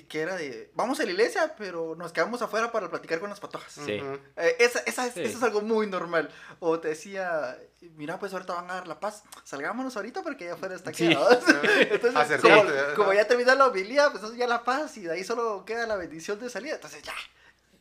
[0.08, 3.40] que era de, vamos a la iglesia, pero nos quedamos afuera para platicar con las
[3.40, 3.72] patojas.
[3.72, 4.00] Sí.
[4.36, 5.22] Eh, esa, esa es, Sí.
[5.22, 6.30] eso es algo muy normal.
[6.60, 7.58] O te decía,
[7.96, 11.08] mira, pues ahorita van a dar la paz, salgámonos ahorita porque allá afuera está Sí.
[11.08, 11.30] quedado.
[11.90, 12.62] Entonces, como,
[12.96, 15.86] como ya terminó la homilía, pues eso ya la paz y de ahí solo queda
[15.86, 16.74] la bendición de salida.
[16.74, 17.14] Entonces ya,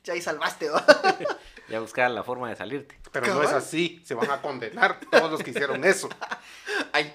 [0.04, 0.86] ya ahí salvaste, ¿va?
[1.70, 2.98] Ya buscar la forma de salirte.
[3.12, 6.08] Pero no es así, se van a condenar todos los que hicieron eso.
[6.94, 7.14] Ay,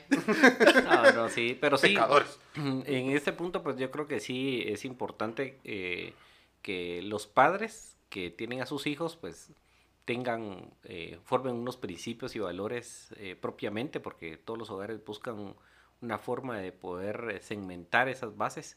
[0.85, 1.89] No, no, sí, pero sí.
[1.89, 2.39] Pecadores.
[2.55, 6.15] En este punto, pues yo creo que sí es importante eh,
[6.63, 9.51] que los padres que tienen a sus hijos, pues
[10.05, 15.55] tengan, eh, formen unos principios y valores eh, propiamente, porque todos los hogares buscan
[16.01, 18.77] una forma de poder eh, segmentar esas bases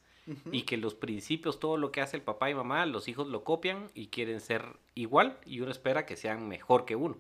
[0.52, 3.44] y que los principios, todo lo que hace el papá y mamá, los hijos lo
[3.44, 7.16] copian y quieren ser igual y uno espera que sean mejor que uno.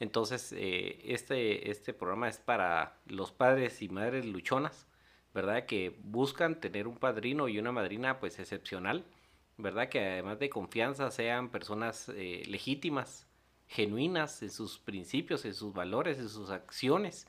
[0.00, 4.86] Entonces, eh, este, este programa es para los padres y madres luchonas,
[5.34, 5.66] ¿verdad?
[5.66, 9.04] Que buscan tener un padrino y una madrina pues excepcional,
[9.56, 9.88] ¿verdad?
[9.88, 13.26] Que además de confianza sean personas eh, legítimas,
[13.66, 17.26] genuinas en sus principios, en sus valores, en sus acciones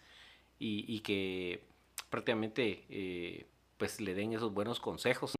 [0.59, 1.63] y, y que
[2.09, 5.33] prácticamente eh, pues le den esos buenos consejos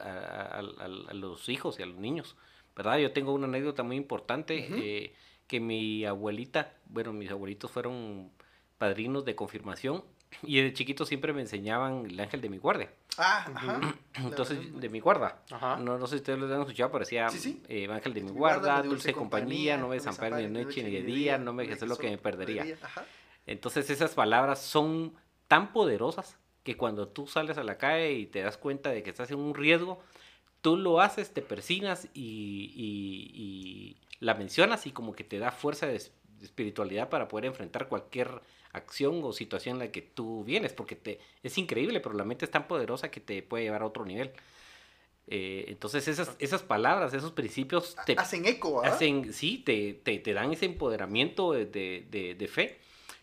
[0.00, 2.36] a, a- a- a los hijos y a los niños,
[2.74, 2.98] ¿verdad?
[2.98, 5.14] Yo tengo una anécdota muy importante eh,
[5.46, 8.30] que mi abuelita, bueno, mis abuelitos fueron
[8.78, 10.04] padrinos de confirmación
[10.42, 12.90] y de chiquito siempre me enseñaban el ángel de mi guardia.
[13.18, 13.80] Ah, ajá.
[14.16, 15.40] Entonces, de mi guarda.
[15.50, 15.76] Ajá.
[15.76, 17.62] No, no sé si ustedes lo han escuchado, pero decía Sí, sí.
[17.68, 21.02] eh, ángel de mi guarda, dulce compañía, no me desampares ni de noche ni de
[21.02, 22.66] día, no me dejes lo que me perdería.
[22.82, 23.04] Ajá.
[23.46, 25.14] Entonces esas palabras son
[25.48, 29.10] tan poderosas que cuando tú sales a la calle y te das cuenta de que
[29.10, 30.02] estás en un riesgo,
[30.60, 35.50] tú lo haces, te persinas y, y- y la mencionas y como que te da
[35.52, 36.00] fuerza de,
[36.42, 38.30] espiritualidad para poder enfrentar cualquier
[38.72, 42.44] acción o situación en la que tú vienes, porque te, es increíble, pero la mente
[42.44, 44.32] es tan poderosa que te puede llevar a otro nivel.
[45.28, 50.34] Eh, entonces esas, esas palabras, esos principios te Hacen eco, hacen, sí, te, te, te
[50.34, 52.78] dan ese empoderamiento de, de, de- de fe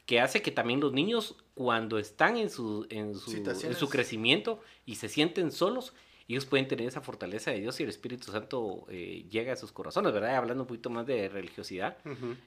[0.06, 4.60] que hace que también los niños cuando están en su, en su, en su crecimiento
[4.86, 5.94] y se sienten solos,
[6.28, 9.72] ellos pueden tener esa fortaleza de Dios y el Espíritu Santo eh, llega a sus
[9.72, 10.36] corazones, ¿verdad?
[10.36, 11.98] Hablando un poquito más de religiosidad,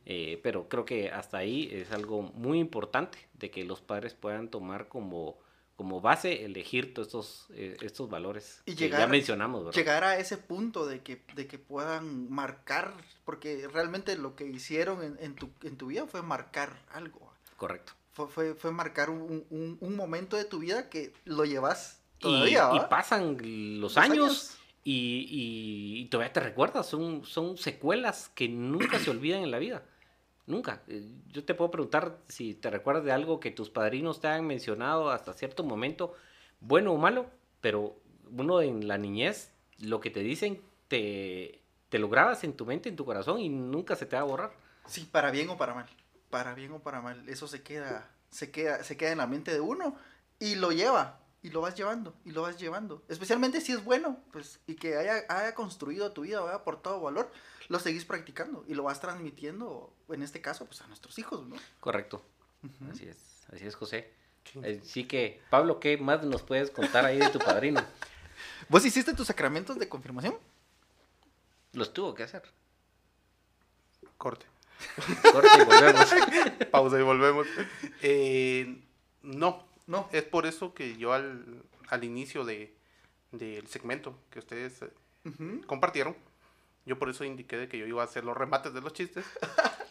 [0.05, 4.49] eh, pero creo que hasta ahí es algo muy importante de que los padres puedan
[4.49, 5.39] tomar como,
[5.77, 9.77] como base elegir todos estos, eh, estos valores Y que ya llegar- mencionamos, ¿verdad?
[9.79, 15.03] llegar a ese punto de que, de que puedan marcar, porque realmente lo que hicieron
[15.03, 17.31] en, en tu, en tu vida fue marcar algo.
[17.57, 17.93] Correcto.
[18.13, 22.71] Fue, fue, fue marcar un, un- un momento de tu vida que lo llevas todavía.
[22.73, 22.89] y ¿va?
[22.89, 23.37] pasan
[23.81, 29.43] los, años, Y, y- y todavía te recuerdas, son, son secuelas que nunca se olvidan
[29.43, 29.83] en la vida.
[30.47, 30.83] Nunca.
[30.87, 34.47] Eh, Yo te puedo preguntar si te recuerdas de algo que tus padrinos te han
[34.47, 36.15] mencionado hasta cierto momento,
[36.61, 37.27] bueno o malo,
[37.61, 37.97] pero
[38.31, 42.89] uno en la niñez, lo que te dicen, te, te lo grabas en tu mente,
[42.89, 44.53] en tu corazón y nunca se te va a borrar.
[44.87, 45.87] Sí, para bien o para mal.
[46.31, 47.29] Para bien o para mal.
[47.29, 49.97] Eso se queda, se queda, se queda en la mente de uno
[50.39, 51.19] y lo lleva.
[51.47, 53.05] Y lo vas llevando, y lo vas llevando.
[53.07, 57.31] Especialmente si es bueno, pues, y que haya, haya construido tu vida, haya aportado valor,
[57.69, 61.55] lo seguís practicando y lo vas transmitiendo, en este caso, pues a nuestros hijos, ¿no?
[61.79, 62.21] Correcto.
[62.91, 64.13] Así es, así es, José.
[64.53, 64.61] Sí.
[64.65, 67.81] Así que, Pablo, ¿qué más nos puedes contar ahí de tu padrino?
[68.69, 70.37] ¿Vos hiciste tus sacramentos de confirmación?
[71.75, 72.43] Los tuvo que hacer.
[74.19, 74.47] Corte.
[75.31, 76.11] Corte y volvemos.
[76.73, 77.47] Pausa y volvemos.
[78.03, 78.83] Eh,
[79.23, 80.09] no, No.
[80.13, 82.75] es por eso que yo al, al inicio de,
[83.33, 84.91] del segmento que ustedes eh,
[85.25, 85.63] Ujú.
[85.67, 86.17] compartieron,
[86.85, 89.25] yo por eso indiqué de que yo iba a hacer los remates de los chistes,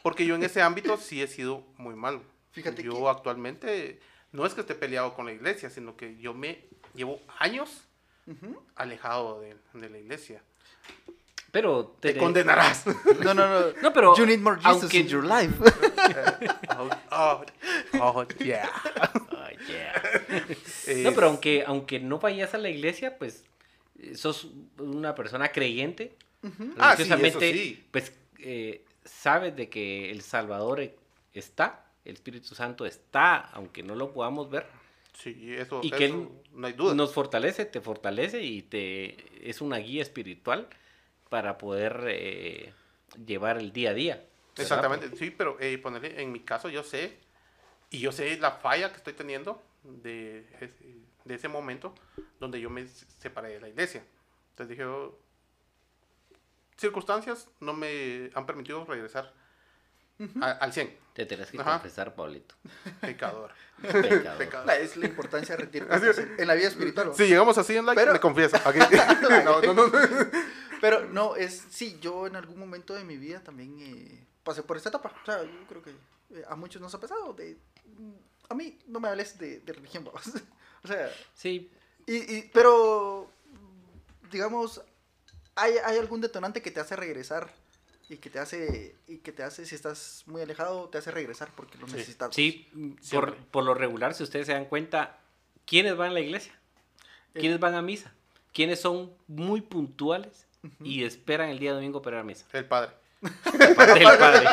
[0.03, 2.21] porque yo en ese ámbito sí he sido muy malo.
[2.51, 3.99] Fíjate yo que- actualmente
[4.31, 7.83] no es que esté peleado con la iglesia, sino que yo me llevo años
[8.27, 8.61] Ujú.
[8.75, 10.41] alejado de, de la iglesia.
[11.51, 12.85] Pero Te te- condenarás.
[13.23, 13.71] No, no, no.
[13.81, 15.53] No, pero You need more Jesus aunque- in your life.
[16.77, 17.45] oh, oh,
[18.01, 18.69] oh, yeah.
[19.67, 19.93] Yeah.
[20.87, 23.45] Eh, No, pero aunque, aunque no vayas a la iglesia, pues
[23.99, 26.15] eh, sos una persona creyente.
[26.43, 26.73] Ujú.
[26.77, 27.83] Ah, sí, eso religiosamente, sí.
[27.91, 30.95] Pues eh, sabes de que el Salvador e-
[31.33, 34.65] está, el Espíritu Santo está, aunque no lo podamos ver.
[35.13, 36.93] Sí, eso, Y que eso él no hay duda.
[36.93, 40.67] Nos fortalece, te fortalece y te es una guía espiritual
[41.29, 42.73] para poder eh,
[43.25, 44.15] llevar el día a día.
[44.15, 44.61] ¿verdad?
[44.61, 47.17] Exactamente, sí, pero eh, ponerle, en mi caso yo sé,
[47.89, 50.73] y yo sé la falla que estoy teniendo de, ese-
[51.23, 51.93] de ese momento
[52.39, 54.03] donde yo me separé de la iglesia.
[54.51, 55.17] Entonces dije, oh,
[56.77, 59.33] circunstancias no me han permitido regresar
[60.41, 61.73] a- al 100, Te tenés que Ajá.
[61.73, 62.55] confesar, Pablito.
[63.01, 63.51] pecador.
[63.81, 64.37] Pecador.
[64.37, 64.65] Pecador.
[64.67, 67.13] La- Es la importancia de retirarse en la vida espiritual.
[67.15, 68.57] Si llegamos así en like, Pero- me confieso.
[68.65, 68.79] Aquí.
[69.45, 69.91] no, no, no.
[70.81, 74.77] Pero no, es, sí, yo en algún momento de mi vida también eh, pasé por
[74.77, 75.11] esta etapa.
[75.21, 75.89] O sea, yo creo que
[76.29, 77.33] eh, a muchos nos ha pasado.
[77.33, 77.57] De,
[77.97, 78.13] mm,
[78.49, 80.23] a mí no me hables de, de religión, vamos.
[80.83, 81.69] o sea, Sí,
[82.05, 84.81] y, y- pero, mm, digamos,
[85.55, 87.51] ¿hay, ¿hay algún detonante que te hace regresar
[88.07, 91.49] y que te hace, y que te hace, si estás muy alejado, te hace regresar
[91.55, 91.93] porque lo Sí.
[91.93, 92.33] necesitas?
[92.35, 93.33] sí, por, Siempre.
[93.51, 95.19] por lo regular, si ustedes se dan cuenta,
[95.65, 96.53] ¿quiénes van a la iglesia?
[97.33, 98.13] ¿Quiénes van a misa?
[98.53, 100.47] ¿Quiénes son muy puntuales
[100.81, 102.45] y esperan el día domingo para ir a misa?
[102.53, 102.93] El padre.
[103.45, 104.47] Aparte del padre.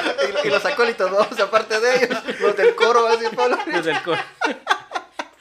[0.45, 3.59] y, y los acólitos, vamos, aparte de ellos, los del coro, va a decir Pablo.
[3.67, 4.21] Los del coro.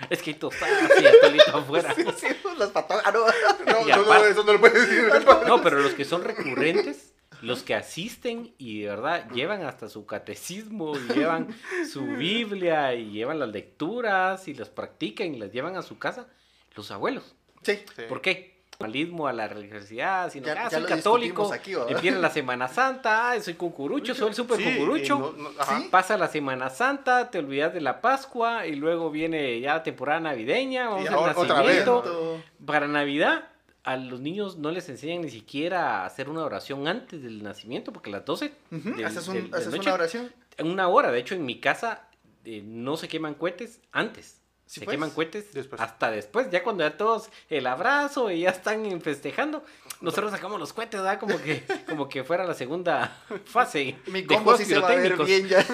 [0.09, 1.93] Es que hay tostadas y atolito afuera.
[1.95, 3.25] Sí, sí, ah, no.
[3.87, 5.09] No, no, eso no lo puede decir.
[5.47, 10.05] No, pero los que son recurrentes, los que asisten y de verdad llevan hasta su
[10.05, 11.55] catecismo, y llevan
[11.89, 16.27] su Biblia y llevan las lecturas y las practican y las llevan a su casa,
[16.75, 17.35] los abuelos.
[17.63, 17.79] Sí.
[17.95, 18.03] Sí.
[18.09, 18.50] ¿Por qué?
[18.83, 23.39] A la religiosidad, sino Ya- ah, ya soy católico, aquí, empieza la Semana Santa, ah,
[23.41, 25.17] soy cucurucho, soy el super Sí, cucurucho.
[25.19, 25.79] no- no- ajá.
[25.79, 25.87] Sí.
[25.91, 30.19] Pasa la Semana Santa, te olvidas de la Pascua y luego viene ya la temporada
[30.19, 32.39] navideña, vamos al nacimiento.
[32.65, 33.47] Para Navidad,
[33.83, 37.91] a los niños no les enseñan ni siquiera a hacer una oración antes del nacimiento,
[37.91, 40.31] porque a las 12 Ujú, del- haces un- del- haces noche, una oración.
[40.63, 41.11] una hora.
[41.11, 42.07] De hecho, en mi casa
[42.43, 44.40] eh, no se queman cohetes antes.
[44.71, 44.95] Sí, se pues.
[44.95, 45.81] queman cohetes Después.
[45.81, 49.65] hasta después, ya cuando ya todos el abrazo y ya están festejando.
[49.99, 51.19] Nosotros sacamos los cohetes, ¿verdad?
[51.19, 55.17] Como que, como que fuera la segunda fase Mi combo sí se va a ver
[55.25, 55.65] bien ya.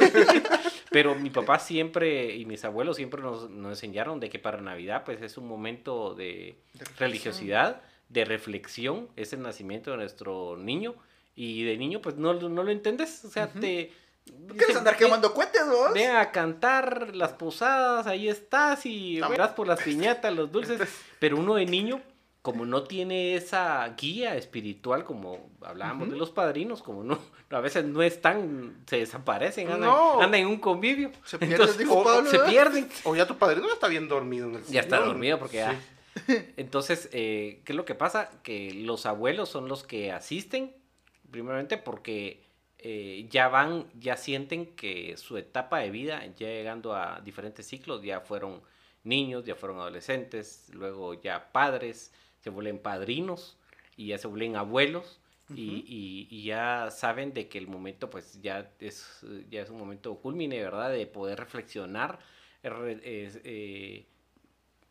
[0.89, 5.03] Pero mi papá siempre y mis abuelos siempre nos, nos enseñaron de que para Navidad
[5.05, 10.95] pues es un momento de De religiosidad, de reflexión, es el nacimiento de nuestro niño
[11.35, 13.23] Y de niño, pues no, no lo entendés.
[13.25, 13.91] O sea, te.
[14.57, 15.93] ¿Quieres andar quemando cohetes, vos?
[15.93, 19.29] Ve a cantar las posadas, ahí estás y No.
[19.29, 20.79] verás por las piñatas, los dulces.
[21.19, 22.01] Pero uno de niño,
[22.41, 27.19] como no tiene esa guía espiritual, como hablábamos de los padrinos, como no,
[27.51, 30.21] a veces no están, se desaparecen, andan, No.
[30.21, 31.11] andan en un convivio.
[31.25, 32.29] Se pierden, dijo o- Pablo.
[32.29, 32.89] se pierden.
[33.03, 35.79] O ya tu padrino está bien dormido en el Ya está dormido porque ya.
[36.57, 38.31] Entonces, eh, ¿qué es lo que pasa?
[38.43, 40.75] Que los abuelos son los que asisten,
[41.29, 42.46] primeramente porque
[42.79, 48.03] eh, ya van, ya sienten que su etapa de vida, ya llegando a diferentes ciclos,
[48.03, 48.61] ya fueron
[49.03, 53.57] niños, ya fueron adolescentes, luego ya padres, se vuelven padrinos
[53.95, 55.19] y ya se vuelven abuelos.
[55.55, 59.77] y, y- y ya saben de que el momento pues ya es, ya es un
[59.79, 60.91] momento culmine, ¿verdad?
[60.91, 62.19] De poder reflexionar,
[62.63, 64.05] eh,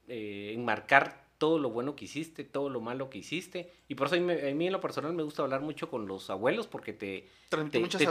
[0.09, 3.70] eh, enmarcar todo lo bueno que hiciste, todo lo malo que hiciste.
[3.88, 5.88] Y por eso a mí, me- a mí en lo personal me gusta hablar mucho
[5.90, 8.05] con los abuelos porque te, Transmite te, mucha te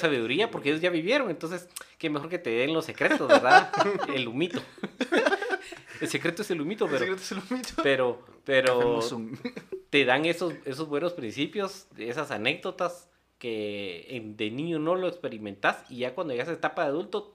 [0.00, 0.50] sabiduría.
[0.50, 1.30] porque ellos ya vivieron.
[1.30, 1.68] Entonces,
[1.98, 3.70] qué mejor que te den los secretos, ¿verdad?
[4.14, 4.60] el humito.
[6.00, 7.82] el secreto es el humito, El pero, secreto es el mito.
[7.82, 9.00] pero, pero
[9.90, 15.84] te dan esos, esos buenos principios, esas anécdotas que en- de niño no lo experimentás
[15.90, 17.32] y ya cuando llegas a etapa de adulto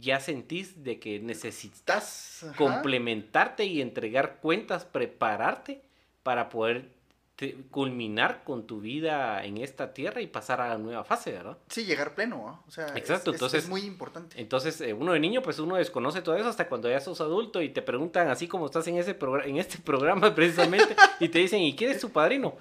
[0.00, 2.56] ya sentís de que necesitas Ajá.
[2.56, 5.82] complementarte y entregar cuentas, prepararte
[6.22, 6.90] para poder
[7.36, 11.58] te- culminar con tu vida en esta tierra y pasar a la nueva fase, ¿verdad?
[11.68, 12.64] Sí, llegar pleno, ¿no?
[12.66, 14.40] O sea, es- Exacto, es, entonces- es muy importante.
[14.40, 17.60] Entonces, eh, uno de niño, pues uno desconoce todo eso hasta cuando ya sos adulto
[17.60, 21.60] y te preguntan, así como estás en, ese en este programa precisamente, y te dicen,
[21.60, 22.54] ¿y quién es tu padrino?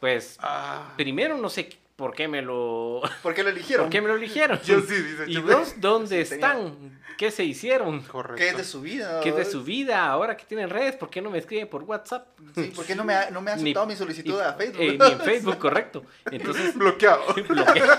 [0.00, 3.86] Pues, Ah, primero no sé por qué me lo, ¿Por qué lo eligieron?
[3.86, 4.60] por qué me lo eligieron.
[4.62, 7.00] yo sí, dice Y dos, ¿dónde Sí, tenía- están?
[7.16, 8.02] ¿Qué se hicieron?
[8.02, 8.36] Correcto.
[8.36, 9.20] ¿Qué es de su vida?
[9.22, 10.96] ¿Qué es de su vida ahora que tienen redes?
[10.96, 12.28] ¿Por qué no me escriben por WhatsApp?
[12.54, 14.80] Sí, ¿por qué no me ha, no me ha Ni- mi solicitud Y- a Facebook?
[14.82, 16.04] eh, ni en Facebook, correcto.
[16.30, 17.22] Entonces, Bloqueado.
[17.48, 17.98] bloquea.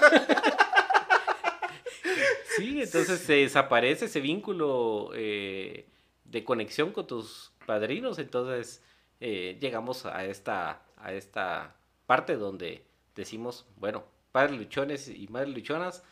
[2.58, 5.88] Sí, entonces se desaparece ese vínculo eh,
[6.26, 8.18] de conexión con tus padrinos.
[8.20, 8.84] Entonces
[9.20, 12.84] eh, llegamos a esta, a esta parte donde
[13.18, 16.04] decimos, bueno, padres luchones y madres luchonas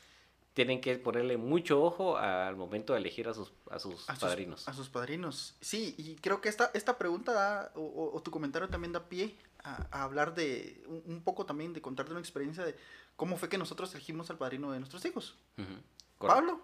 [0.54, 4.22] tienen que ponerle mucho ojo al momento de elegir a sus, a sus a sus,
[4.24, 4.68] padrinos.
[4.68, 5.56] a sus padrinos.
[5.62, 9.36] Sí, y creo que esta, esta pregunta da, o, o- tu comentario también da pie
[9.63, 12.76] a, a hablar de un, un poco también de contarte una experiencia de
[13.18, 15.36] cómo fue que nosotros elegimos al padrino de nuestros hijos.
[16.20, 16.62] Pablo,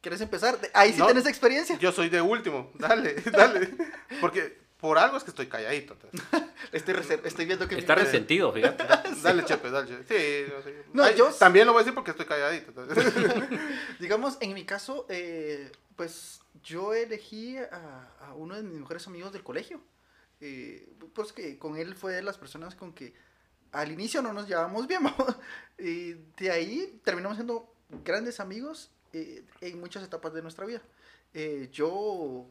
[0.00, 0.58] ¿quieres empezar?
[0.72, 1.78] Ahí sí No, tenés experiencia.
[1.78, 2.70] Yo soy de último.
[2.74, 3.76] Dale, dale.
[4.20, 5.94] Porque por algo es que estoy calladito.
[5.94, 6.22] entonces.
[6.72, 6.94] Estoy,
[7.24, 7.76] estoy viendo que...
[7.78, 8.84] Está mi- resentido, fíjate.
[9.22, 9.88] Dale, Chepe, dale.
[9.88, 10.02] Chepe.
[10.46, 10.84] Sí, sé.
[10.92, 12.72] No, Ay, yo- También lo voy a decir porque estoy calladito.
[14.00, 19.32] Digamos, en mi caso, eh, pues yo elegí a, a uno de mis mejores amigos
[19.32, 19.80] del colegio.
[20.40, 23.14] Eh, pues que con él fue de las personas con que
[23.72, 25.02] al inicio no nos llevábamos bien.
[25.02, 25.14] ¿no?
[25.78, 27.72] y de ahí terminamos siendo
[28.04, 30.82] grandes amigos eh, en muchas etapas de nuestra vida.
[31.32, 32.46] Eh, yo,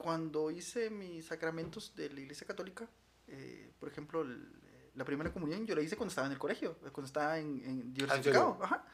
[0.00, 2.88] cuando hice mis sacramentos de la Iglesia Católica,
[3.28, 4.50] eh, por ejemplo, el-
[4.94, 7.94] la primera comunión, yo la hice cuando estaba en el colegio, cuando estaba en, en
[7.94, 8.58] diversificado.
[8.60, 8.84] Ajá.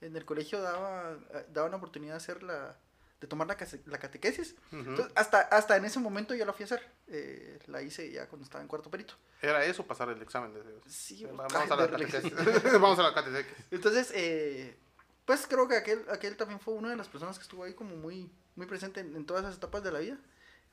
[0.00, 1.16] En el colegio daba,
[1.52, 2.76] daba una oportunidad de hacer la,
[3.20, 4.56] de tomar la, la catequesis.
[4.72, 6.82] Entonces, hasta, hasta en ese momento ya la fui a hacer.
[7.06, 9.14] Eh, la hice ya cuando estaba en cuarto perito.
[9.40, 10.52] Era eso pasar el examen.
[10.52, 12.32] de- Sí, Vamos ay, a la catequesis.
[12.72, 13.52] Vamos a la catequesis.
[13.70, 14.76] Entonces, eh,
[15.24, 17.94] pues creo que aquel, aquel también fue una de las personas que estuvo ahí como
[17.96, 20.18] muy, muy presente en, en todas esas etapas de la vida.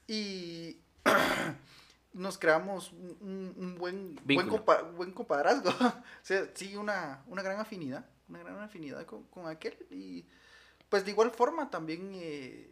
[0.07, 0.77] Y
[2.13, 5.69] nos creamos un, un- buen, buen, compa- buen compadrazgo.
[5.79, 9.77] o sea, sí, una, una gran afinidad, una gran afinidad con, con aquel.
[9.89, 10.25] Y
[10.89, 12.69] pues de igual forma también eh,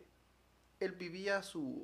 [0.80, 1.82] él vivía su...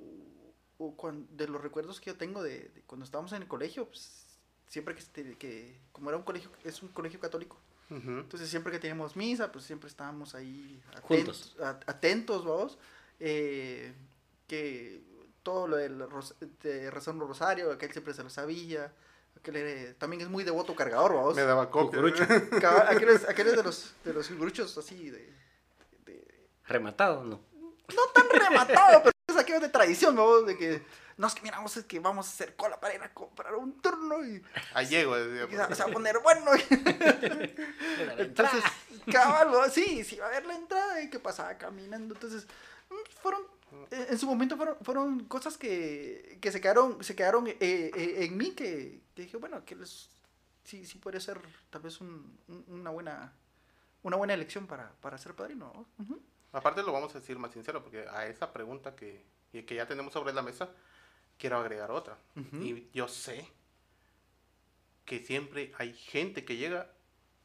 [0.78, 3.88] o cuan- de los recuerdos que yo tengo de, de cuando estábamos en el colegio,
[3.88, 4.26] pues,
[4.68, 8.80] siempre que, este- que como era un colegio, es un colegio católico, entonces siempre que
[8.80, 11.56] teníamos misa, pues siempre estábamos ahí Juntos.
[11.56, 12.78] atentos, a- atentos vamos,
[13.20, 13.94] eh,
[14.48, 15.04] que
[15.46, 16.04] todo lo del
[16.64, 18.92] de rezar un rosario, aquel siempre se lo sabía,
[19.38, 21.36] aquel era- también es muy devoto cargador, vamos.
[21.36, 22.02] Me daba copia.
[22.02, 22.26] Cucurucho.
[22.60, 25.32] Cabal, aquellos, aquellos de los de los gruchos así de,
[26.06, 27.40] de- Rematado, ¿no?
[27.96, 30.82] no tan rematado, pero es aquellos de tradición, vamos, de que
[31.18, 33.80] no es que miramos es que vamos a hacer cola para ir a comprar un
[33.82, 34.42] turno y,
[34.74, 35.16] Ahí llego.
[35.16, 36.52] decía, y se va a poner bueno.
[38.18, 38.64] Entonces,
[39.12, 42.16] cabal, sí, sí va a haber la entrada y que pasaba caminando.
[42.16, 42.48] Entonces,
[42.90, 43.44] mm, fueron,
[43.92, 48.38] en su momento fueron, fueron cosas que, que se quedaron, se quedaron eh, eh, en
[48.38, 50.10] mí que, que dije, bueno, que les,
[50.64, 53.34] sí, sí puede ser tal vez un- un- una buena
[54.04, 55.72] una buena elección para, para ser padrino.
[55.74, 56.04] ¿no?
[56.06, 56.22] Ujú.
[56.52, 60.14] Aparte lo vamos a decir más sincero, porque a esa pregunta que, que ya tenemos
[60.14, 60.70] sobre la mesa,
[61.40, 62.16] quiero agregar otra.
[62.62, 63.50] Y yo sé
[65.06, 66.92] que siempre hay gente que llega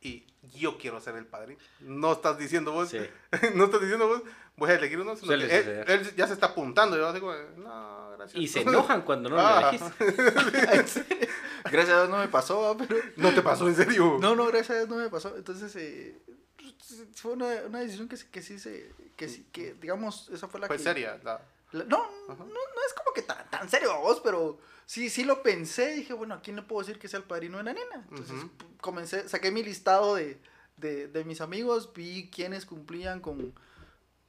[0.00, 0.26] y
[0.58, 1.60] yo quiero ser el padrino.
[1.80, 2.98] No estás diciendo vos, Sí.
[3.54, 4.22] no estás diciendo vos,
[4.56, 6.96] voy a elegir uno, sino que él, él ya se está apuntando.
[6.96, 8.40] Y yo así como, no, gracias.
[8.42, 9.60] Y se enojan cuando no Ah.
[9.60, 11.00] lo elegís.
[11.70, 12.96] Gracias a Dios no me pasó, pero...
[13.16, 14.16] No te pasó en serio.
[14.20, 15.36] No, no, gracias a Dios no me pasó.
[15.36, 16.18] Entonces, eh,
[16.56, 16.74] pues,
[17.14, 18.90] fue una, una decisión que, que sí se...
[19.14, 20.82] Que, sí, que, digamos, esa fue la Fue que...
[20.82, 21.20] seria.
[21.22, 21.42] la-
[21.72, 22.46] la- no, no, no
[22.86, 24.58] es como que tan, tan serio a vos, pero
[24.90, 25.94] sí, sí lo pensé.
[25.94, 28.04] Dije, bueno, ¿a quién le puedo decir que sea el padrino de la nena?
[28.10, 28.36] Entonces,
[28.80, 30.38] comencé, saqué mi listado de,
[30.76, 33.54] de, de mis amigos, vi quiénes cumplían con...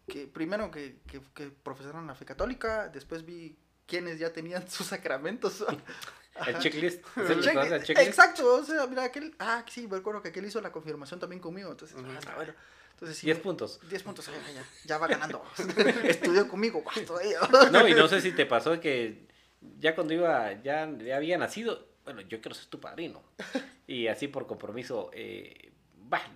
[0.08, 3.56] que Primero que, que, que profesaran la fe católica, después vi
[3.88, 5.66] quiénes ya tenían sus sacramentos.
[6.48, 7.04] El checklist.
[7.18, 8.08] ¿Es El el check- el checklist?
[8.10, 11.42] Exacto, o sea, mira, aquel, ah, sí, me acuerdo que aquel hizo la confirmación también
[11.42, 12.54] conmigo, entonces, ah, está bueno.
[12.94, 13.80] Entonces, sí, 10 puntos.
[13.90, 15.44] 10 puntos, ya, ya, ya va ganando.
[16.04, 17.40] Estudió conmigo, todavía.
[17.72, 19.28] No, y no sé si te pasó que
[19.80, 23.22] ya cuando iba, ya, ya había nacido, bueno, yo quiero ser tu padrino.
[23.88, 25.72] Y así por compromiso, eh,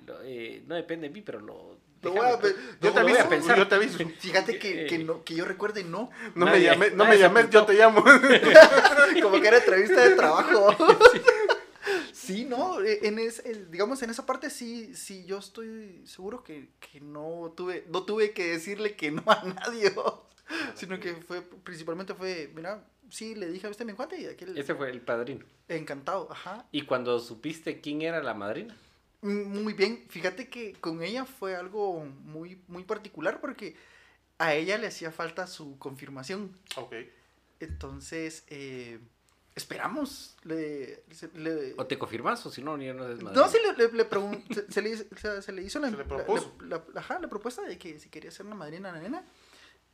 [0.05, 1.78] lo- eh, no depende de mí, pero lo...
[2.01, 3.57] Déjame- voy a Yo lo te voy aviso, a pensar.
[3.57, 3.97] yo te aviso.
[4.19, 6.11] Fíjate que, que, no, que yo recuerde, no.
[6.36, 8.03] No me llames, no me se llames, yo te llamo.
[9.21, 10.76] Como que era entrevista de trabajo.
[12.11, 16.69] Sí, no, eh, en es, digamos en esa parte sí, sí, yo estoy seguro que,
[16.80, 20.26] que no tuve, no tuve que decirle que no a nadie, ¿no?
[20.73, 24.57] sino que fue, principalmente fue, mira, sí, le dije a usted mi cuate y aquel
[24.57, 25.45] Ese fue el padrino.
[25.67, 26.65] encantado, ajá.
[26.71, 28.75] Y cuando supiste quién era la madrina,
[29.21, 33.75] Mm, Muy bien, fíjate que con ella fue algo muy, muy particular porque
[34.37, 36.51] a ella le hacía falta su confirmación.
[36.75, 36.93] ok.
[37.59, 38.99] Entonces, eh,
[39.55, 40.35] esperamos.
[40.43, 43.31] Le, se, le- o te confirmas o si no, ni no es madrina.
[43.31, 45.79] no, sí, le, le, le pregun- se, se le, hizo- o sea, se le hizo
[45.79, 48.55] la, Se le la- la- la- ajá, la propuesta de que si quería ser una
[48.55, 49.23] madrina a la nena.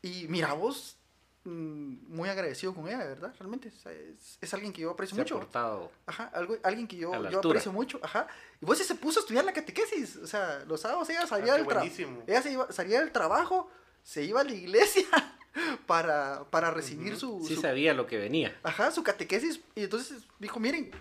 [0.01, 0.97] Y mira, vos,
[1.43, 3.69] muy agradecido con ella, de verdad, realmente.
[3.69, 5.37] o sea, es, es alguien que yo aprecio Se ha mucho.
[5.37, 5.91] portado.
[6.05, 8.27] Ajá, algo, alguien que yo, yo aprecio mucho, ajá.
[8.61, 11.53] Y vos sí se puso a estudiar la catequesis, o sea, los sábados ella salía
[11.53, 13.71] Ah, qué del trabajo, ella se iba, salía del trabajo,
[14.03, 15.05] se iba a la iglesia
[15.87, 18.57] para, para recibir su, Sí su- sabía lo que venía.
[18.63, 20.91] ajá, su catequesis, y entonces dijo, miren,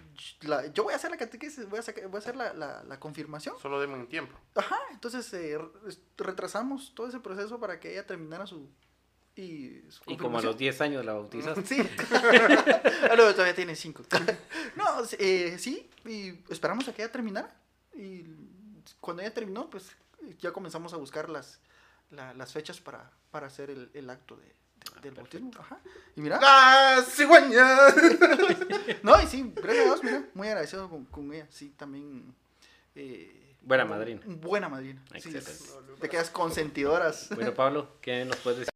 [0.43, 2.83] la- yo voy a hacer la catequesis, voy a, saca- voy a hacer la, la,
[2.85, 3.57] la confirmación.
[3.61, 4.39] Solo denme un tiempo.
[4.55, 8.69] Ajá, entonces eh, re- retrasamos todo ese proceso para que ella terminara su...
[9.41, 9.81] Y,
[10.17, 10.57] como a los confirmación.
[10.59, 11.63] 10 años la bautizaste.
[11.67, 11.81] Sí.
[13.11, 14.05] Ah, no, todavía tiene cinco.
[14.77, 14.85] no,
[15.19, 17.53] eh, sí, y esperamos a que ella terminara.
[17.95, 18.25] Y
[19.01, 19.91] cuando ella terminó, pues
[20.39, 21.61] ya comenzamos a buscar las,
[22.11, 25.51] la- las fechas para, para hacer el, el acto de, de- del bautismo.
[25.59, 25.81] Ajá.
[26.15, 27.67] Y mira, ¡Ah, cigüeña!
[29.03, 31.47] no, y sí, gracias a Dios, mira, muy agradecido con, con ella.
[31.51, 32.35] Sí, también.
[32.95, 34.21] eh, Buena madrina.
[34.25, 35.03] Buena madrina.
[35.21, 35.35] Sí,
[36.01, 37.29] te quedas consentidoras.
[37.35, 38.70] Bueno, Pablo, ¿qué nos puedes decir?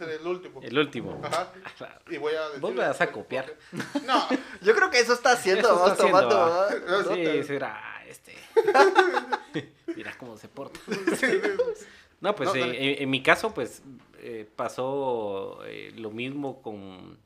[0.00, 0.60] El último.
[0.62, 1.20] El último.
[1.24, 1.52] Ajá.
[2.10, 3.52] Y voy a decir- Vos me vas a copiar.
[4.06, 4.26] No,
[4.62, 7.04] Yo creo que eso está haciendo, Eso está vos, haciendo.
[7.04, 7.14] ¿verdad?
[7.40, 8.34] Sí, será este.
[9.96, 10.78] Mira cómo se porta.
[12.20, 13.82] No, pues No, eh, en, en mi caso, pues
[14.20, 17.18] eh, pasó eh, lo mismo con,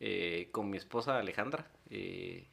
[0.00, 1.66] eh, con mi esposa Alejandra.
[1.90, 2.46] Eh,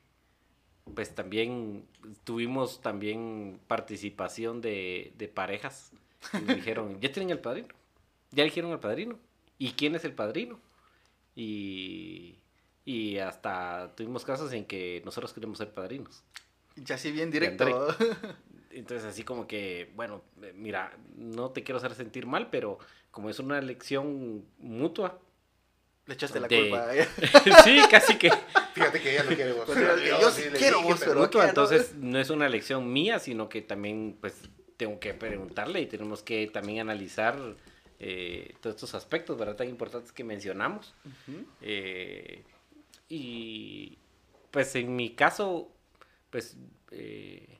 [0.96, 1.86] pues también
[2.24, 5.92] tuvimos también participación de, de parejas.
[6.34, 7.70] Y nos dijeron, ya tienen el padrino.
[8.34, 9.18] Ya eligieron al padrino.
[9.58, 10.60] ¿Y quién es el padrino?
[11.36, 12.36] Y,
[12.86, 16.24] y hasta tuvimos casos en que nosotros queremos ser padrinos.
[16.76, 17.96] Ya sí, bien directo.
[18.72, 22.80] Entonces así como que, bueno, eh, mira, no te quiero hacer sentir mal, pero
[23.12, 25.20] como es una elección mutua,
[26.08, 27.08] Le echaste la De- culpa a ella.
[27.64, 28.32] sí, casi que
[28.74, 29.66] fíjate que ella no quiere vos.
[29.68, 29.80] Pues,
[30.20, 33.48] yo sí le quiero dije, vos, pero- mutua, entonces no es una elección mía, sino
[33.48, 34.34] que también pues
[34.78, 37.38] tengo que preguntarle y tenemos que también analizar
[38.00, 39.56] eh, todos estos aspectos, ¿verdad?
[39.56, 40.94] Tan importantes que mencionamos.
[41.62, 42.44] Eh,
[43.10, 43.98] y
[44.52, 45.72] pues en mi caso,
[46.30, 46.58] pues
[46.92, 47.60] eh,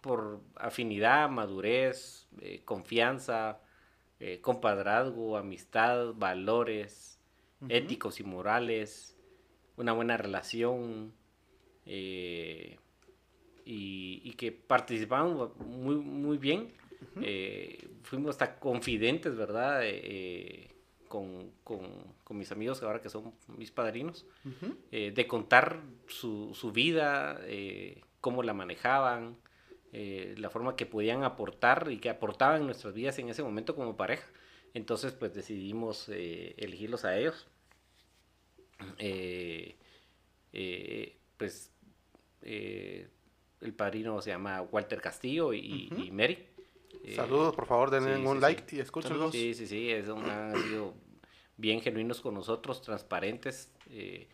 [0.00, 3.60] por afinidad, madurez, eh, confianza,
[4.40, 7.18] compadrazgo, amistad, valores
[7.68, 9.16] éticos y morales,
[9.76, 11.12] una buena relación
[11.84, 12.78] y,
[13.64, 16.72] y que participamos muy, muy bien.
[17.22, 19.80] Eh, fuimos hasta confidentes, ¿verdad?
[19.84, 20.68] Eh,
[21.08, 24.24] con, con- con mis amigos ahora que son mis padrinos,
[24.90, 29.36] eh, de contar su, su vida, eh, cómo la manejaban,
[29.92, 33.94] eh, la forma que podían aportar y que aportaban nuestras vidas en ese momento como
[33.96, 34.26] pareja.
[34.74, 37.46] Entonces, pues decidimos eh, elegirlos a ellos.
[38.98, 39.76] Eh,
[40.52, 41.70] eh, pues
[42.42, 43.08] eh,
[43.60, 46.02] el padrino se llama Walter Castillo y, Ujú.
[46.02, 46.38] y Mary.
[47.04, 48.76] Eh, Saludos, por favor, denle sí, un sí, like sí.
[48.76, 49.32] y escúchenlos.
[49.32, 50.94] Sí, sí, sí, es un- han sido
[51.56, 54.28] bien genuinos con nosotros, transparentes, eh,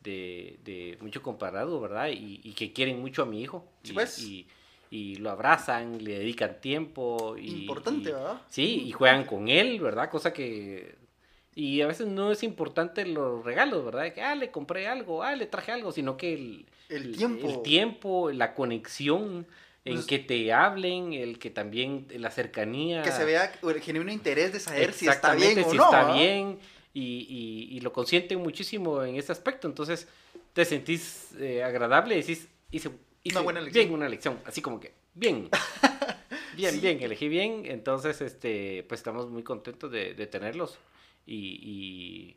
[0.00, 2.08] de, de mucho comparado, ¿verdad?
[2.08, 3.66] Y, y que quieren mucho a mi hijo.
[3.82, 4.18] Sí, y, pues.
[4.18, 4.46] y,
[4.90, 7.36] y lo abrazan, le dedican tiempo.
[7.38, 8.40] Y, Importante, y- ¿verdad?
[8.48, 10.10] Sí, y juegan con él, ¿verdad?
[10.10, 10.96] Cosa que...
[11.56, 14.12] Y a veces no es importante los regalos, ¿verdad?
[14.12, 17.46] Que, ah, le compré algo, ah, le traje algo, sino que el, El tiempo.
[17.46, 19.46] el tiempo, la conexión,
[19.84, 23.02] en Pues- que te hablen, el que también, la cercanía.
[23.02, 25.84] Que se vea el genuino interés de saber si está bien o si no.
[25.84, 26.58] está bien
[26.94, 27.26] y,
[27.70, 29.68] y- y lo consienten muchísimo en ese aspecto.
[29.68, 30.08] Entonces
[30.54, 32.90] te sentís eh, agradable y decís, hice,
[33.22, 33.84] hice Una buena elección.
[33.84, 34.38] bien una elección.
[34.46, 35.48] Así como que, bien.
[36.56, 36.78] Bien, Sí.
[36.80, 37.62] bien, elegí bien.
[37.66, 40.78] Entonces, este, pues estamos muy contentos de, de tenerlos.
[41.26, 42.36] Y, y-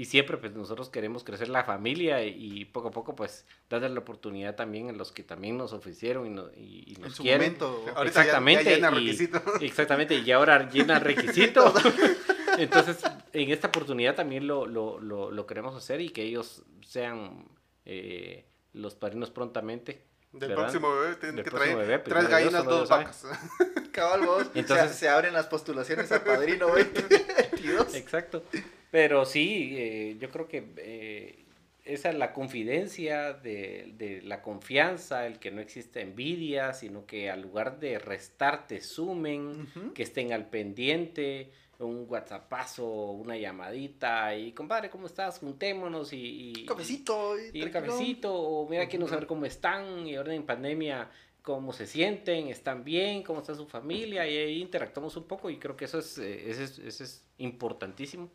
[0.00, 3.98] y siempre, pues nosotros queremos crecer la familia y, poco a poco, pues, darle la
[3.98, 7.22] oportunidad también a los que también nos ofrecieron y, no- y- y En nos su
[7.24, 7.40] quieren.
[7.58, 7.84] momento.
[7.96, 8.64] Ahorita ya- Exactamente.
[8.64, 9.42] ya llena y- requisito.
[9.60, 11.74] Exactamente, y ahora llena requisito.
[12.58, 12.98] Entonces,
[13.32, 17.48] en esta oportunidad también lo, lo, lo, lo queremos hacer y que ellos sean
[17.84, 20.04] eh, los padrinos prontamente.
[20.30, 20.64] Del ¿verdad?
[20.64, 23.26] próximo bebé tienen Del que traer bebé, tres primero Dios, gallinas, dos vacas.
[23.92, 24.46] Cabal, vos.
[24.54, 27.94] Entonces- se, se abren las postulaciones a Padrino 2022.
[27.96, 28.44] Exacto.
[28.90, 31.44] Pero sí, eh, yo creo que eh,
[31.84, 37.30] esa es la confidencia, de, de la confianza, el que no existe envidia, sino que
[37.30, 44.52] al lugar de restar te sumen, que estén al pendiente, un whatsappazo, una llamadita y
[44.52, 45.38] compadre, ¿cómo estás?
[45.38, 46.52] Juntémonos y...
[46.62, 47.38] y- Cafecito.
[47.38, 47.98] y un tranquilón.
[47.98, 51.08] cafecito, o mira, quiero saber cómo están, y ahora en pandemia,
[51.42, 55.58] cómo se sienten, están bien, cómo está su familia, y ahí interactuamos un poco, y
[55.58, 58.28] creo que eso es, eh, eso es, eso es importantísimo.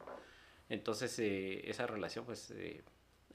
[0.70, 2.84] Entonces, eh, esa relación, pues, eh,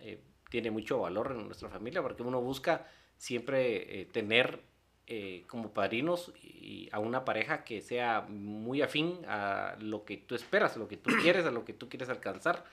[0.01, 0.21] eh,
[0.51, 4.63] tiene mucho valor en nuestra familia, porque uno busca siempre eh, tener
[5.07, 10.35] eh, como padrinos y a una pareja que sea muy afín a lo que tú
[10.35, 12.65] esperas, a lo que tú quieres, a lo que tú quieres alcanzar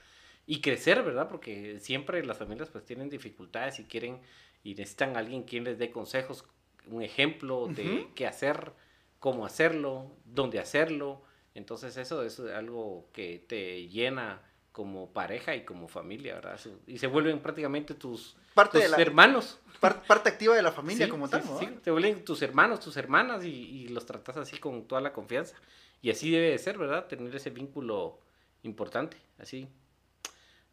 [0.46, 1.28] y crecer, ¿verdad?
[1.28, 4.20] Porque siempre las familias pues tienen dificultades y quieren
[4.62, 6.44] y necesitan a alguien quien les dé consejos,
[6.86, 8.72] un ejemplo de qué hacer,
[9.18, 11.22] cómo hacerlo, dónde hacerlo.
[11.56, 14.42] Entonces eso es algo que te llena
[14.72, 16.60] como pareja y como familia, ¿verdad?
[16.86, 19.58] Y se vuelven prácticamente tus, Parte tus de la hermanos.
[19.80, 21.58] par- parte activa de la familia Sí, como sí, tal, ¿no?
[21.58, 25.14] sí, te vuelven tus hermanos, tus hermanas y, y los tratas así con toda la
[25.14, 25.56] confianza.
[26.02, 27.06] Y así debe de ser, ¿verdad?
[27.06, 28.20] Tener ese vínculo
[28.64, 29.66] importante, así.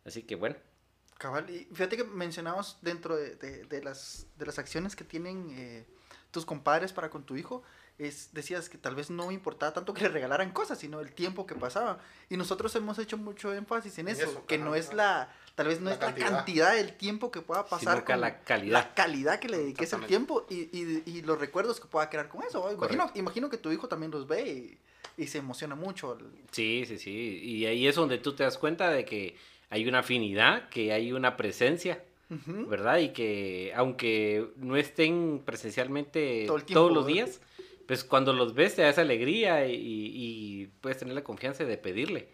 [0.05, 0.57] Así que bueno.
[1.17, 5.47] Cabal, y fíjate que mencionabas dentro de, de- de las, de las acciones que tienen
[5.51, 5.85] eh,
[6.33, 7.63] tus compadres para con tu hijo,
[7.99, 11.45] es, decías que tal vez no importaba tanto que le regalaran cosas, sino el tiempo
[11.45, 11.99] que pasaba.
[12.29, 15.79] Y nosotros hemos hecho mucho énfasis en eso, eso, que no es la, tal vez
[15.79, 16.29] no La es la cantidad.
[16.31, 18.73] cantidad del tiempo que pueda pasar, Sino que con la calidad.
[18.73, 20.07] la calidad que le dediques el Exactamente.
[20.09, 22.69] tiempo y, y- y los recuerdos que pueda crear con eso.
[22.73, 24.41] Imagino, imagino que tu hijo también los ve
[25.17, 26.13] y, y se emociona mucho.
[26.13, 27.11] al- Sí, sí, sí.
[27.43, 29.37] Y ahí es donde tú te das cuenta de que
[29.69, 32.03] hay una afinidad, que hay una presencia,
[32.69, 32.97] ¿verdad?
[32.99, 37.41] Y que aunque no estén presencialmente Todo el tiempo, todos los días,
[37.85, 41.77] pues cuando los ves te da esa alegría y, y puedes tener la confianza de
[41.77, 42.29] pedirle.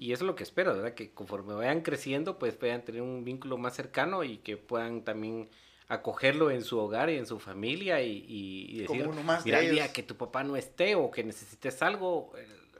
[0.00, 0.94] Y eso es lo que espero, ¿verdad?
[0.94, 5.48] Que conforme vayan creciendo, pues puedan tener un vínculo más cercano y que puedan también
[5.86, 9.42] acogerlo en su hogar y en su familia y, y- y Como decir, uno más
[9.44, 9.94] de mira, el día ellos".
[9.94, 12.32] que tu papá no esté o que necesites algo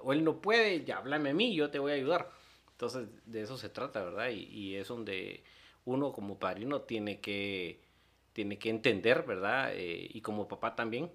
[0.02, 2.30] o él no puede, ya háblame a mí, yo te voy a ayudar.
[2.72, 4.28] Entonces, de eso se trata, ¿verdad?
[4.30, 5.42] Y, y es donde
[5.88, 7.80] uno como padrino tiene que,
[8.32, 9.70] tiene que entender, ¿verdad?
[9.72, 11.10] Eh, y como papá también,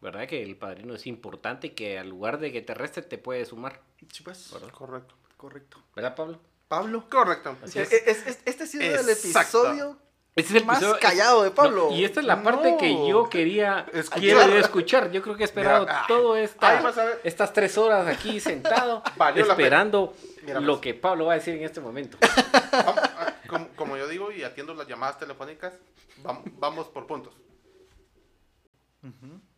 [0.00, 0.26] ¿verdad?
[0.26, 3.44] Que el padrino es importante y que al lugar de que te reste te puede
[3.44, 3.80] sumar,
[4.12, 4.70] Sí, pues, ¿verdad?
[4.70, 5.14] Correcto.
[5.36, 5.78] correcto.
[5.94, 6.38] ¿Verdad, Pablo?
[6.68, 7.04] Pablo.
[7.10, 7.56] Correcto.
[7.62, 7.92] Así Eh, es.
[7.92, 9.98] es- es- este ha sido el episodio
[10.36, 11.88] Este es el más episodio- callado de Pablo.
[11.90, 14.20] No, y esta es la parte que yo quería Escuchar.
[14.20, 15.10] quiero yo escuchar.
[15.12, 16.82] Yo creo que he esperado Mira, ah, todo esta,
[17.22, 19.02] estas tres horas aquí sentado,
[19.36, 20.12] esperando
[20.48, 20.80] lo pues.
[20.80, 22.18] que Pablo va a decir en este momento.
[22.72, 25.74] Vamos, ah, como, como yo digo y atiendo las llamadas telefónicas,
[26.22, 27.34] vam- vamos por puntos.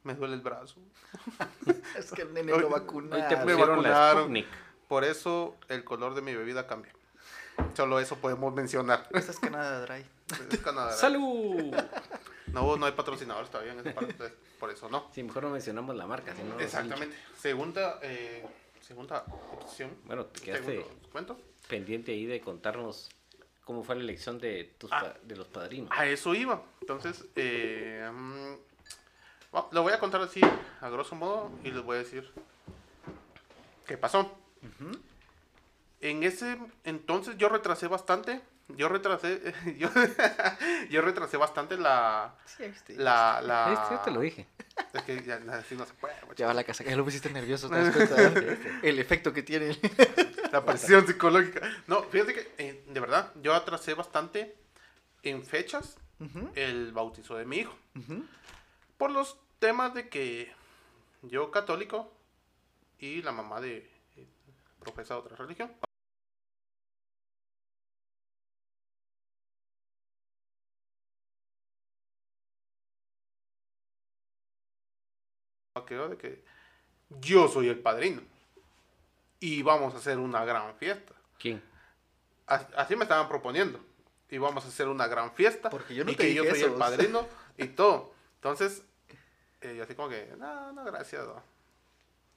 [0.02, 0.80] Me duele el brazo.
[1.96, 3.28] Es que el nene Hoy- lo vacunaron.
[3.28, 4.44] te me la vacunaron.
[4.88, 6.92] Por eso el color de mi bebida cambia.
[7.74, 9.08] Solo eso podemos mencionar.
[9.12, 10.04] Esa es Canadá Dry.
[10.50, 10.92] Es Canadá.
[10.92, 11.74] ¡Salud!
[12.48, 15.08] No, no hay patrocinadores todavía en esa parte, por eso no.
[15.12, 16.34] Sí, mejor no mencionamos la marca.
[16.34, 17.16] si no Exactamente.
[17.38, 18.44] Segunda, eh,
[18.80, 19.24] segunda
[19.60, 19.90] opción.
[20.04, 21.40] Bueno, te quedaste Segundo cuento.
[21.68, 23.08] pendiente ahí de contarnos
[23.66, 25.00] cómo fue la elección de, tus Ah.
[25.00, 25.90] pa- de los padrinos.
[25.92, 26.62] A eso iba.
[26.80, 28.54] Entonces, eh, mm,
[29.52, 30.40] bueno, lo voy a contar así,
[30.80, 32.32] a grosso modo, y les voy a decir
[33.86, 34.20] qué pasó.
[34.62, 34.92] Ujú.
[36.00, 38.40] En ese entonces yo retrasé bastante.
[38.68, 39.40] Yo retrasé,
[39.78, 39.88] yo,
[40.90, 42.94] yo retrasé bastante la, Sí, viste.
[42.96, 43.72] la, la.
[43.72, 44.46] Este, yo te lo dije.
[44.92, 46.14] Es que ya así no se puede.
[46.36, 48.32] Ya va la casa, ya lo pusiste nervioso, ¿te das cuenta?
[48.82, 49.78] El efecto que tiene.
[50.52, 51.60] La presión psicológica.
[51.86, 54.56] No, fíjate que, eh, de verdad, yo atrasé bastante
[55.22, 55.98] en fechas
[56.54, 57.74] el bautizo de mi hijo.
[58.96, 60.50] Por los temas de que
[61.20, 62.10] yo católico
[62.98, 64.26] y la mamá de eh,
[64.78, 65.70] profesa otra religión.
[75.86, 76.42] De que
[77.10, 78.22] yo soy el padrino
[79.38, 81.12] y vamos a hacer una gran fiesta.
[81.38, 81.75] ¿Quién?
[82.46, 83.80] As- Así me estaban proponiendo.
[84.30, 85.70] Y vamos a hacer una gran fiesta.
[85.70, 86.66] Porque yo no y te que yo soy eso.
[86.66, 87.26] el padrino
[87.58, 88.12] y todo.
[88.36, 88.82] Entonces,
[89.60, 91.24] eh, yo así como que, no, no, gracias.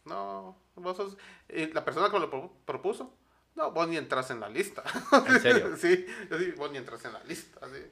[0.06, 1.18] No, no vos sos...
[1.50, 3.14] y la persona que lo pro- propuso,
[3.56, 4.84] no, vos ni entras en la lista.
[5.28, 5.76] ¿En serio?
[5.78, 7.60] sí, yo sí, vos ni entras en la lista.
[7.66, 7.84] así.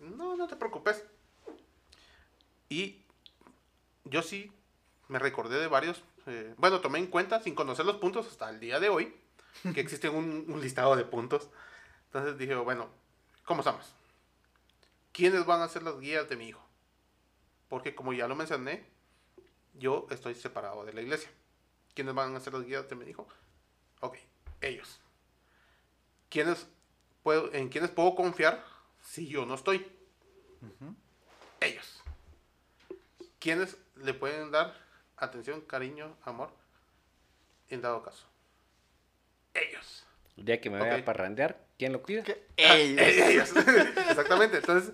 [0.00, 1.04] No, no te preocupes.
[2.68, 3.02] Y
[4.04, 4.52] yo sí
[5.08, 6.02] me recordé de varios.
[6.26, 9.14] eh, bueno, tomé en cuenta, sin conocer los puntos hasta el día de hoy,
[9.74, 11.50] que existe un, un listado de puntos.
[12.06, 12.88] Entonces dije, bueno,
[13.44, 13.94] ¿cómo estamos?
[15.12, 16.64] ¿Quiénes van a ser las guías de mi hijo?
[17.68, 18.84] Porque como ya lo mencioné,
[19.74, 21.30] yo estoy separado de la iglesia.
[21.94, 23.26] ¿Quiénes van a ser las guías de mi hijo?
[24.00, 24.16] Ok,
[24.60, 25.00] ellos.
[26.28, 26.66] ¿Quiénes
[27.22, 28.64] puedo, ¿En quiénes puedo confiar
[29.00, 29.86] si yo no estoy?
[31.60, 32.02] Ellos.
[33.38, 34.74] ¿Quiénes le pueden dar
[35.16, 36.50] atención, cariño, amor?
[37.68, 38.29] En dado caso.
[39.54, 40.04] Ellos.
[40.36, 41.02] El día que me vaya Ok.
[41.02, 42.22] a parrandear, ¿quién lo cuida?
[42.22, 42.46] ¿Qué?
[42.66, 43.52] Ah, ellos.
[44.10, 44.58] Exactamente.
[44.58, 44.92] Entonces,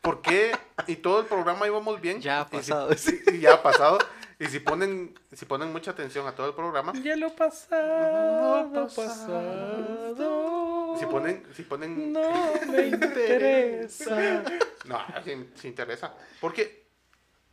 [0.00, 0.52] ¿por qué?
[0.86, 2.20] Y todo el programa íbamos bien.
[2.20, 2.94] Ya ha Y si- pasado.
[2.94, 3.98] sí, y ya ha pasado.
[4.38, 8.86] Y si ponen, si ponen mucha atención a todo el programa, Ya lo pasado, Lo
[8.88, 10.96] pasado.
[10.98, 12.20] si ponen, si ponen, No
[12.72, 14.42] me interesa.
[14.86, 16.86] no, si, si interesa, porque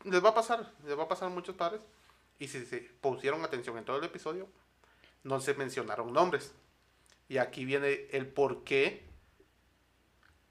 [0.06, 1.82] les va a pasar, les va a pasar a muchos padres.
[2.40, 4.48] Y si se pusieron atención en todo el episodio,
[5.28, 6.54] no se mencionaron nombres.
[7.30, 9.06] Y aquí viene el por qué.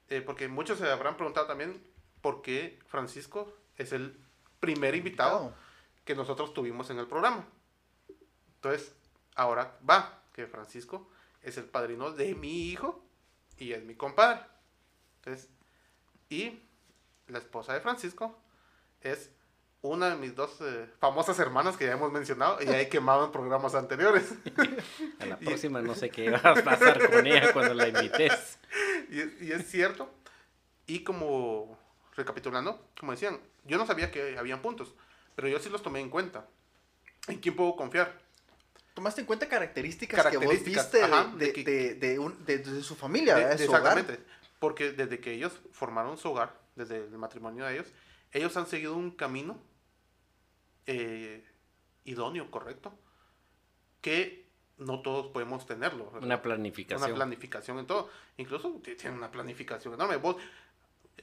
[0.09, 1.81] eh, porque muchos se habrán preguntado también
[2.21, 4.17] por qué Francisco es el
[4.59, 5.53] primer invitado
[6.05, 7.45] que nosotros tuvimos en el programa.
[8.55, 8.93] Entonces,
[9.35, 11.09] ahora va, que Francisco
[11.41, 13.03] es el padrino de mi hijo
[13.57, 14.41] y es mi compadre.
[15.17, 15.49] Entonces,
[16.29, 16.59] y
[17.27, 18.37] la esposa de Francisco
[19.01, 19.31] es
[19.81, 23.25] una de mis dos eh, famosas hermanas que ya hemos mencionado y ya he quemado
[23.25, 24.33] en programas anteriores.
[25.19, 28.57] A la próxima no sé qué va a pasar con ella cuando la invites.
[29.09, 30.09] y, es, y es cierto.
[30.87, 31.77] Y como,
[32.15, 34.93] recapitulando, como decían, yo no sabía que habían puntos,
[35.35, 36.45] pero yo sí los tomé en cuenta.
[37.27, 38.17] ¿En quién puedo confiar?
[38.93, 42.45] Tomaste en cuenta características, que vos Características, viste ajá, de, de que- de- de un-
[42.45, 43.97] de- de su familia, De- De su hogar.
[43.99, 44.23] exactamente.
[44.59, 47.87] Porque desde que ellos formaron su hogar, desde el matrimonio de ellos,
[48.31, 49.57] ellos han seguido un camino
[50.85, 51.43] eh,
[52.05, 52.93] idóneo, correcto,
[54.01, 54.45] que
[54.77, 56.11] no todos podemos tenerlo.
[56.21, 57.09] Una planificación.
[57.11, 58.09] Una planificación en todo.
[58.37, 60.17] Incluso tienen una planificación enorme.
[60.17, 60.37] Vos,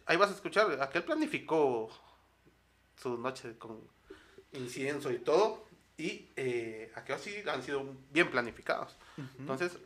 [0.07, 1.91] ahí vas a escuchar, aquel planificó
[3.01, 3.81] su noche con
[4.53, 8.97] incienso y todo, y eh, aquellos sí han sido bien planificados.
[9.39, 9.79] Entonces,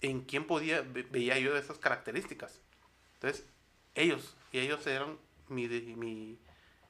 [0.00, 2.60] ¿en quién podía, ve- veía yo esas características?
[3.14, 3.46] Entonces,
[3.94, 5.18] ellos, y ellos eran
[5.48, 6.38] mi, mi,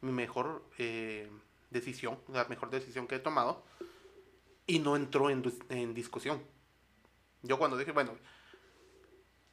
[0.01, 1.31] mi mejor eh,
[1.71, 3.65] decisión, la mejor decisión que he tomado,
[4.67, 6.43] y no entró en, en discusión.
[7.43, 8.17] Yo cuando dije, bueno,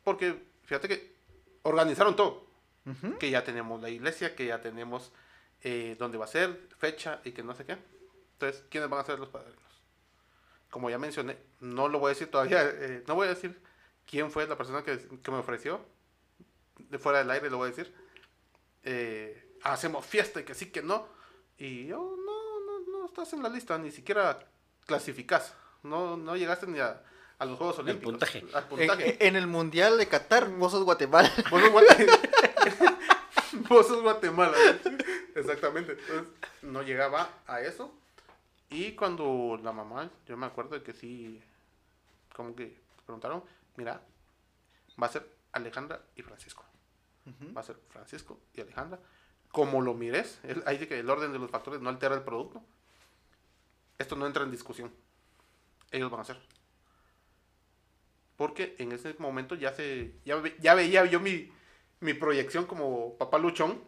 [0.04, 1.16] porque fíjate que
[1.64, 2.46] organizaron todo,
[3.20, 5.12] que ya tenemos la iglesia, que ya tenemos
[5.62, 7.78] eh, dónde va a ser, fecha y que no sé qué.
[8.34, 9.58] Entonces, ¿quiénes van a ser los padrinos?
[10.70, 13.60] Como ya mencioné, no lo voy a decir todavía, eh, no voy a decir
[14.06, 15.82] quién fue la persona que, que me ofreció,
[16.78, 17.94] de fuera del aire lo voy a decir.
[18.84, 21.08] Eh, hacemos fiesta y que sí, que no.
[21.58, 24.40] Y yo, no, no, no estás en la lista, ni siquiera
[24.86, 25.54] clasificas.
[25.84, 27.02] No, no llegaste ni a,
[27.40, 28.12] a los Juegos Olímpicos.
[28.14, 28.46] puntaje.
[28.54, 29.28] Al En, puntaje.
[29.28, 31.32] en el Mundial de Qatar, vos sos Guatemala.
[31.52, 32.18] Vos sos Guatemala.
[33.70, 34.58] Vos sos Guatemala.
[35.36, 35.94] Exactamente.
[35.94, 36.28] Entonces,
[36.62, 37.94] no llegaba a eso.
[38.70, 41.42] Y cuando la mamá, yo me acuerdo de que sí,
[42.36, 43.44] como que preguntaron,
[43.78, 44.02] mira,
[45.02, 46.66] va a ser Alejandra y Francisco.
[47.56, 49.00] Va a ser Francisco y Alejandra.
[49.52, 52.62] Como lo mires, ahí dice que el orden de los factores no altera el producto.
[53.98, 54.94] Esto no entra en discusión.
[55.92, 56.40] Ellos van a hacer.
[58.36, 61.52] Porque en ese momento ya se ya, ve- ya veía yo mi,
[62.14, 63.82] proyección como papá luchón.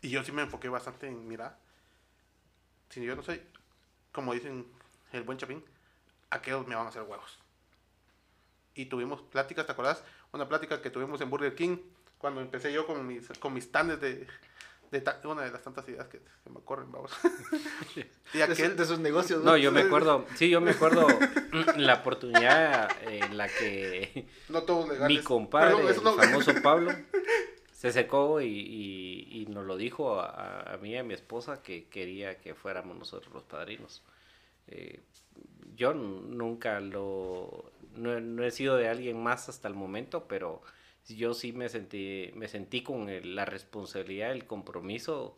[0.00, 1.58] Y yo sí me enfoqué bastante en, mira,
[2.90, 3.40] si yo no soy,
[4.10, 4.66] como dicen
[5.12, 5.64] el buen chapín,
[6.30, 7.38] aquellos me van a hacer huevos.
[8.74, 10.02] Y tuvimos pláticas, ¿te acuerdas?
[10.32, 11.76] Una plática que tuvimos en Burger King
[12.18, 14.26] cuando empecé yo con mis, con de,
[14.92, 17.10] de ta- una de las tantas ideas que se me ocurren, vamos.
[18.34, 19.42] y aquel, de sus negocios.
[19.42, 21.06] No, yo me acuerdo, sí, yo me acuerdo
[21.76, 25.18] la oportunidad en la que no todos legales.
[25.18, 26.92] mi compadre, Perdón, eso el famoso Pablo,
[27.72, 31.62] se acercó y, y, y nos lo dijo a, a, mí y a mi esposa
[31.62, 34.02] que quería que fuéramos nosotros los padrinos.
[34.68, 35.00] Eh,
[35.74, 37.72] yo nunca lo...
[37.96, 40.62] No, no, he sido de alguien más hasta el momento, pero
[41.08, 45.36] yo sí me sentí, me sentí con el, la responsabilidad, el compromiso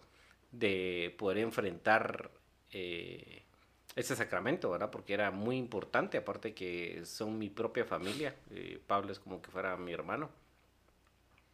[0.53, 2.31] de poder enfrentar
[2.73, 3.43] eh,
[3.97, 4.91] ese sacramento, ¿verdad?
[4.91, 8.35] Porque era muy importante, aparte que son mi propia familia.
[8.51, 10.31] Eh, Pablo es como que fuera mi hermano.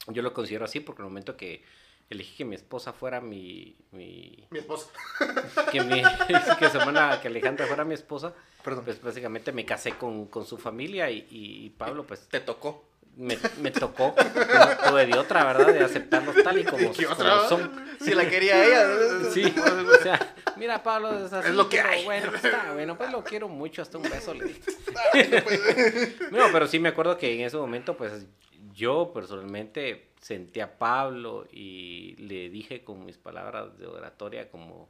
[0.07, 1.63] Yo lo considero así porque en el momento que
[2.09, 3.77] elegí que mi esposa fuera mi...
[3.93, 4.89] Mi, mi esposa.
[5.71, 6.03] Que, mi,
[6.59, 8.35] que, semana, que Alejandra fuera mi esposa,
[8.65, 8.85] Perdón.
[8.85, 12.27] pues básicamente me casé con, con su familia y, y, Pablo pues...
[12.29, 12.90] Te tocó.
[13.21, 15.75] Me, me tocó, no tuve de otra, ¿verdad?
[15.75, 17.71] De aceptarlos tal y como, como son.
[18.01, 18.87] Si la quería ella.
[19.31, 22.05] Sí, o sea, mira Pablo, es, así, es lo que hay.
[22.05, 24.47] Bueno, está bueno, pues lo quiero mucho, hasta un beso le.
[26.31, 28.27] No, pero sí me acuerdo que en ese momento, pues
[28.73, 34.89] yo personalmente sentí a Pablo y le dije con mis palabras de oratoria como,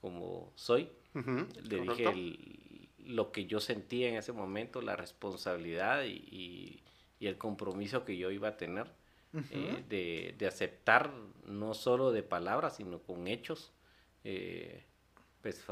[0.00, 1.92] como soy, uh -huh, le correcto.
[1.94, 2.58] dije el,
[3.14, 6.82] lo que yo sentía en ese momento, la responsabilidad y, y,
[7.18, 8.86] y el compromiso que yo iba a tener
[9.32, 9.44] uh -huh.
[9.50, 11.10] eh, de, de, aceptar
[11.46, 13.72] no solo de palabras, sino con hechos.
[14.24, 14.84] Eh,
[15.42, 15.64] pues,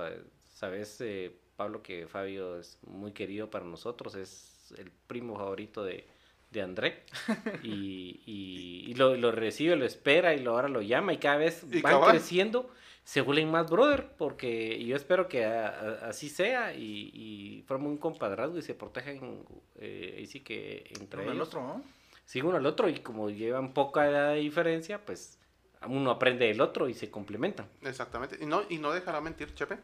[0.55, 6.07] sabes, eh, Pablo, que Fabio es muy querido para nosotros, es el primo favorito de,
[6.51, 7.03] de André
[7.63, 11.37] y, y, y lo, lo, recibe, lo espera y lo, ahora lo llama y cada
[11.37, 12.11] vez ¿Y van cabal?
[12.13, 12.71] creciendo,
[13.05, 17.89] se vuelven más brother porque yo espero que a, a, así sea y, y formen
[17.89, 19.45] un compadrazgo y se protejan
[19.77, 21.43] eh, ahí sí que entre uno ellos.
[21.43, 21.83] al otro, ¿no?
[22.25, 25.39] Sí, uno al otro y como llevan poca edad de diferencia, pues
[25.87, 27.69] uno aprende del otro y se complementan.
[27.83, 28.39] Exactamente.
[28.41, 29.79] Y no, y no dejará mentir, Chepe,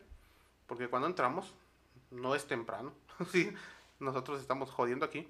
[0.66, 1.54] porque cuando entramos,
[2.10, 2.94] no es temprano,
[3.30, 3.52] sí,
[3.98, 5.28] nosotros estamos jodiendo aquí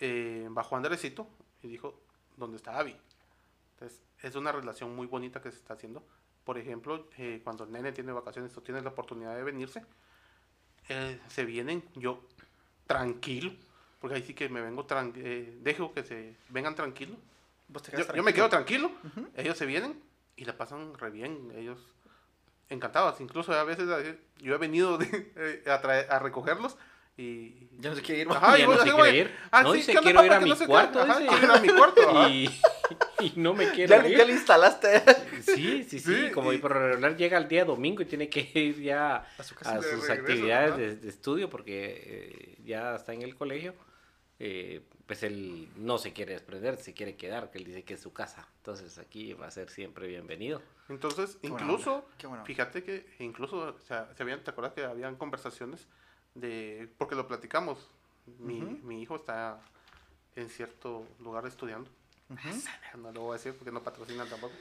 [0.00, 1.26] eh, bajó Andresito
[1.62, 2.00] y dijo,
[2.36, 2.96] ¿dónde está Abby?
[3.74, 6.06] Entonces, es una relación muy bonita que se está haciendo.
[6.46, 9.82] Por ejemplo, eh, cuando el nene tiene vacaciones o tiene la oportunidad de venirse,
[10.88, 12.22] eh, se vienen yo
[12.86, 13.50] tranquilo,
[13.98, 14.86] porque ahí sí que me vengo,
[15.16, 17.16] eh, dejo que se vengan tranquilo.
[17.68, 18.14] Yo, tranquilo.
[18.14, 19.28] yo, me quedo tranquilo, uh -huh.
[19.34, 20.00] ellos se vienen
[20.36, 21.80] y la pasan re bien, ellos
[22.68, 23.20] encantados.
[23.20, 23.88] Incluso a veces
[24.38, 26.76] yo he venido de, a, traer, a recogerlos
[27.16, 28.28] y ya no se quiere ir.
[28.30, 29.36] Ajá, ya no se quiere ir.
[29.50, 31.04] Ah, no, sí, dice, quiero ir a mi cuarto.
[31.04, 32.02] Quiero ir a mi cuarto.
[33.20, 34.16] y, no me quiere ya, ir.
[34.16, 35.02] Ya le instalaste.
[35.42, 36.00] Sí, sí, sí.
[36.00, 39.42] sí como y, por regular llega el día domingo y tiene que ir ya a,
[39.42, 40.76] su casa, a sus regreso, actividades ¿no?
[40.76, 43.74] de, de, estudio porque eh, ya está en el colegio.
[44.38, 48.00] Eh, pues él no se quiere desprender, se quiere quedar, que él dice que es
[48.00, 48.46] su casa.
[48.58, 50.60] Entonces aquí va a ser siempre bienvenido.
[50.88, 52.06] Entonces, Qué incluso,
[52.44, 55.86] fíjate que incluso, o sea, se habían, ¿te acuerdas que habían conversaciones?
[56.36, 57.90] de porque lo platicamos.
[58.38, 58.82] Mi, uh -huh.
[58.82, 59.60] mi hijo está
[60.36, 61.90] en cierto lugar estudiando.
[62.28, 62.98] Uh -huh.
[62.98, 64.54] No lo voy a decir porque no patrocinan tampoco.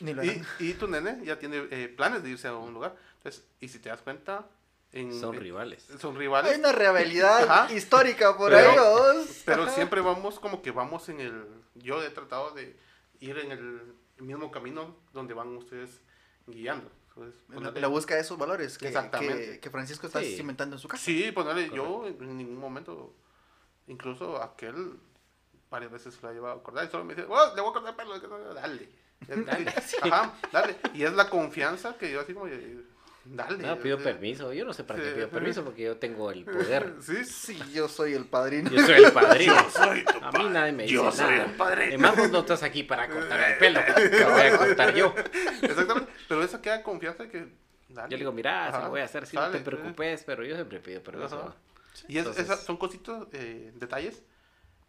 [0.00, 2.96] y, y, tu nene ya tiene eh, planes de irse a un lugar.
[3.18, 4.48] Entonces, y si te das cuenta,
[4.92, 5.88] en, son rivales.
[5.90, 6.52] Eh, son rivales.
[6.52, 9.42] Hay una rivalidad histórica por pero, ellos.
[9.44, 11.46] Pero siempre vamos como que vamos en el.
[11.74, 12.76] Yo he tratado de
[13.20, 16.00] ir en el mismo camino donde van ustedes
[16.46, 16.90] guiando.
[17.14, 17.80] Ponerle...
[17.80, 20.34] la búsqueda de esos valores que, que, que Francisco está sí.
[20.36, 21.04] cimentando en su casa.
[21.04, 23.14] Sí, ponerle, yo en ningún momento,
[23.86, 24.98] incluso aquel
[25.72, 27.72] varias veces lo ha llevado a acordar y solo me dice, oh, le voy a
[27.72, 28.20] cortar pelo,
[28.54, 28.88] dale.
[29.26, 29.96] dale, sí.
[30.02, 30.76] Ajá, dale.
[30.94, 32.46] Y es la confianza que yo así como,
[33.24, 33.56] dale.
[33.56, 34.52] No, pido permiso.
[34.52, 36.94] Yo no sé para qué pido permiso porque yo tengo el poder.
[37.00, 38.70] Sí, sí, yo soy el padrino.
[38.70, 39.54] Yo soy el padrino.
[39.56, 41.12] yo soy tu a mí nadie me dice yo nada.
[41.12, 41.88] soy el padrino.
[41.88, 43.80] Además, vos no estás aquí para cortar el pelo.
[43.80, 45.14] Lo voy a cortar yo.
[45.62, 46.12] Exactamente.
[46.28, 47.48] Pero esa queda confianza que.
[47.88, 48.08] Dale.
[48.10, 50.44] Yo le digo, mira, Ajá, se lo voy a hacer, si no te preocupes, pero
[50.44, 51.54] yo siempre pido permiso.
[52.08, 52.44] Y es, Entonces...
[52.44, 54.22] esas son cositas, eh, detalles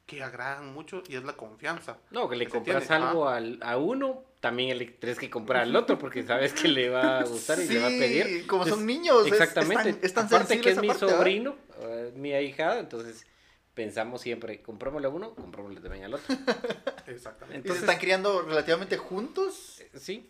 [0.05, 1.97] que agradan mucho y es la confianza.
[2.11, 5.75] No, que le que compras algo al, a uno, también le tienes que comprar al
[5.75, 8.47] otro porque sabes que le va a gustar y sí, le va a pedir.
[8.47, 9.25] como son niños.
[9.27, 9.89] Exactamente.
[9.89, 13.25] Es, es tan, es tan Aparte que es mi parte, sobrino, uh, mi ahijado, entonces
[13.73, 16.35] pensamos siempre, comprémosle a uno, comprémosle también al otro.
[17.07, 17.57] Exactamente.
[17.57, 19.79] Entonces, ¿Y se están criando relativamente juntos?
[19.79, 20.29] Eh, Sí.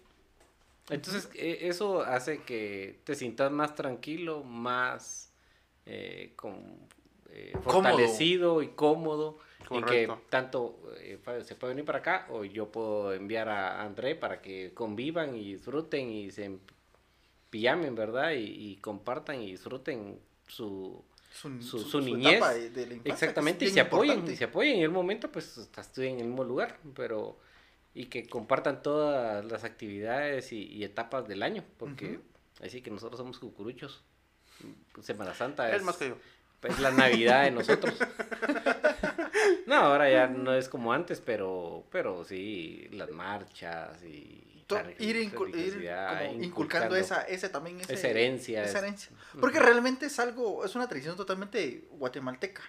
[0.90, 5.32] Entonces, eh, eso hace que te sientas más tranquilo, más
[5.86, 6.90] eh, con,
[7.30, 9.40] eh, fortalecido y cómodo.
[9.68, 9.94] Correcto.
[9.94, 14.16] Y que tanto eh, se puede venir para acá o yo puedo enviar a André
[14.16, 16.58] para que convivan y disfruten y se
[17.50, 18.32] pillamen, ¿verdad?
[18.32, 22.42] Y, y compartan y disfruten su, su, su, su, su niñez.
[22.42, 24.78] De, de la infancia, Exactamente, y se apoyen, y se apoyen.
[24.78, 27.38] En el momento, pues, estoy en el mismo lugar, pero
[27.94, 32.10] y que compartan todas las actividades y, y etapas del año, porque uh
[32.62, 32.66] -huh.
[32.66, 34.04] así que nosotros somos cucuruchos.
[35.02, 36.18] Semana Santa es, es más que yo.
[36.64, 37.94] Es la Navidad de nosotros.
[39.68, 44.92] no, ahora ya no es como antes, pero, pero sí, las marchas y To- la
[45.00, 45.90] ir, incul- ir
[46.30, 48.64] como inculcando esa, ese también ese- esa herencia.
[48.64, 49.12] esa es- herencia.
[49.40, 52.62] Porque realmente es algo, es una tradición totalmente guatemalteca.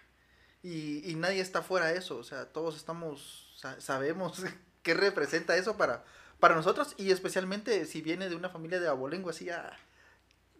[0.62, 2.16] Y, y nadie está fuera de eso.
[2.16, 4.42] O sea, todos estamos, sa- sabemos
[4.82, 6.04] qué representa eso para,
[6.40, 6.94] para nosotros.
[6.96, 9.76] Y especialmente si viene de una familia de abolengo así, a-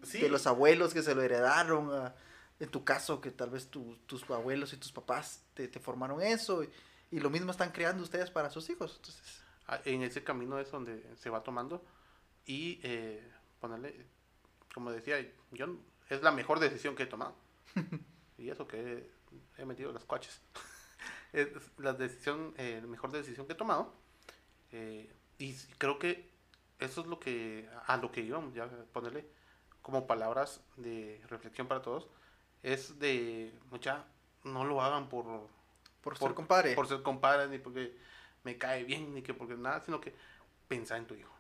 [0.03, 0.21] Sí.
[0.21, 1.91] de los abuelos que se lo heredaron.
[1.93, 2.15] a-
[2.61, 6.23] en tu caso, que tal vez tu- tus abuelos y tus papás te, te formaron
[6.23, 6.63] eso.
[6.65, 6.71] Y,
[7.13, 8.95] y lo mismo están creando ustedes para sus hijos.
[8.97, 11.83] Entonces, Ah, En ese camino es donde se va tomando.
[12.47, 13.27] Y eh,
[13.61, 14.07] ponerle,
[14.75, 15.17] como decía,
[15.53, 15.79] yo
[16.11, 17.35] es la mejor decisión que he tomado.
[18.39, 19.11] y eso que
[19.57, 20.41] he, he metido las coches.
[21.33, 21.49] es
[21.79, 23.95] la decisión, eh, la mejor decisión que he tomado.
[24.73, 26.31] Eh, y creo que
[26.79, 29.27] eso es lo que, a lo que íbamos, ya ponerle
[29.83, 32.09] como palabras de reflexión para todos,
[32.65, 34.05] es de, mucha,
[34.43, 35.49] no lo hagan por, por,
[36.01, 36.75] Por- ser compadre.
[36.75, 37.95] por ser compadre, ni porque
[38.43, 40.13] me cae bien, ni que porque nada, sino que
[40.67, 41.33] pensar en tu hijo.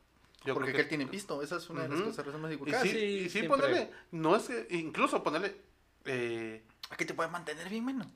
[0.44, 1.42] Yo porque creo él tiene pisto.
[1.42, 2.82] Esa es una de las cosas más Y inculcadas.
[2.86, 5.56] sí, y sí ponerle, no es que, incluso ponerle,
[6.04, 8.06] eh, Aquí te puedes mantener bien menos.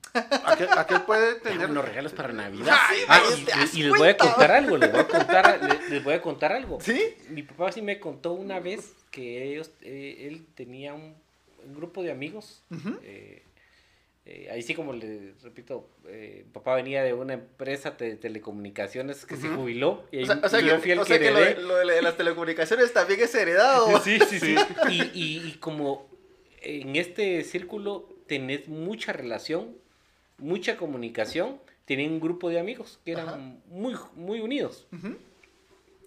[0.45, 1.71] aquel, aquel puede tener...
[1.71, 2.77] unos regalos para Navidad.
[2.79, 5.63] Ay, Ah, y, ¿te das y les voy a contar algo, les voy a contar,
[5.63, 6.79] les, les voy a contar algo.
[6.83, 7.17] ¿Sí?
[7.31, 11.17] Mi papá sí me contó una vez que ellos, eh, él tenía un,
[11.69, 12.63] un grupo de amigos.
[13.03, 13.43] Eh,
[14.27, 19.37] eh, ahí sí, como le repito, eh, papá venía de una empresa de telecomunicaciones que
[19.37, 20.05] se jubiló.
[20.13, 21.51] Y, O sea, o sea yo que, fui el o sea que que lo, de,
[21.51, 21.63] heredé.
[21.63, 23.99] lo de las telecomunicaciones también es heredado.
[24.05, 24.55] Sí, sí, sí.
[24.91, 26.09] Y, y- y como
[26.61, 29.77] en este círculo tenés mucha relación,
[30.37, 33.37] mucha comunicación, tenía un grupo de amigos que eran Ajá.
[33.69, 34.87] muy, muy unidos.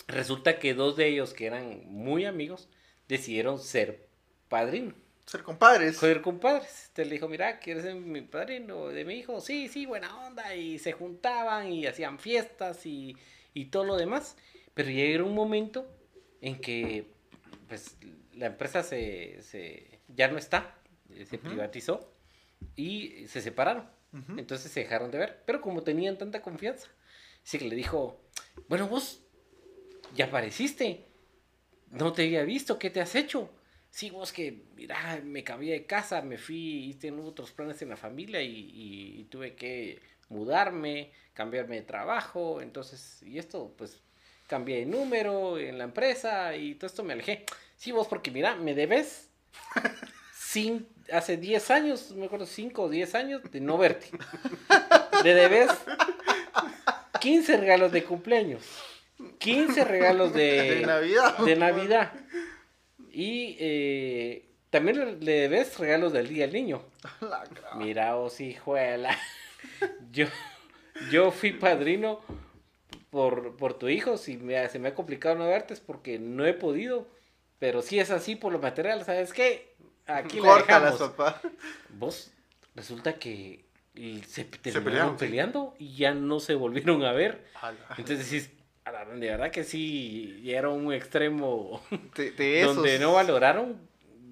[0.07, 2.67] Resulta que dos de ellos, que eran muy amigos,
[3.07, 4.07] decidieron ser
[4.49, 4.93] padrino,
[5.31, 5.97] Ser compadres.
[5.97, 6.87] ser compadres.
[6.89, 9.39] Entonces le dijo, mira, ¿quieres ser mi padrino de mi hijo?
[9.39, 10.55] Sí, sí, buena onda.
[10.55, 13.15] Y se juntaban y hacían fiestas y,
[13.53, 14.35] y todo lo demás.
[14.73, 15.87] Pero llegó un momento
[16.41, 17.05] en que
[17.69, 17.95] pues
[18.33, 20.75] la empresa se, se- ya no está,
[21.09, 22.11] eh, se privatizó
[22.75, 23.89] y se separaron.
[24.37, 25.43] Entonces se dejaron de ver.
[25.45, 26.89] Pero como tenían tanta confianza,
[27.43, 28.19] sí que le dijo,
[28.67, 29.21] bueno, vos
[30.13, 31.05] ya apareciste.
[31.89, 33.49] No te había visto, ¿qué te has hecho?
[33.91, 37.89] Sí, vos que, mira, me cambié de casa, me fui, y tengo otros planes en
[37.89, 43.99] la familia y, y- y tuve que mudarme, cambiarme de trabajo, entonces, y esto, pues,
[44.47, 47.45] cambié de número en la empresa y todo esto me alejé.
[47.75, 49.27] Sí, vos, porque mira, me debes
[50.33, 54.09] sin, hace 10 años, me acuerdo, 5 o 10 años de no verte.
[55.23, 55.69] Le debes
[57.19, 58.63] 15 regalos de cumpleaños,
[59.39, 61.37] 15 regalos de, de Navidad.
[61.39, 62.13] de Navidad.
[63.11, 66.83] Y eh, también le- debes regalos del Día del Niño.
[67.21, 69.17] La gra- Mira, os hijuela.
[70.11, 70.25] Yo,
[71.11, 72.19] yo fui padrino
[73.09, 74.17] por, por tu hijo.
[74.17, 77.07] Si me, se me ha complicado no verte es porque no he podido.
[77.59, 79.75] Pero si es así por lo material, ¿sabes qué?
[80.07, 81.13] Aquí la Córtalas, dejamos.
[81.15, 81.41] papá.
[81.89, 82.31] Vos,
[82.75, 83.65] resulta que
[84.27, 85.25] se pelearon, terminaron sí.
[85.25, 87.45] peleando y ya no se volvieron a ver.
[87.61, 87.77] Ala.
[87.97, 91.81] Entonces decís, la- de verdad que sí, era un extremo
[92.15, 92.75] De, de esos.
[92.77, 93.77] donde no valoraron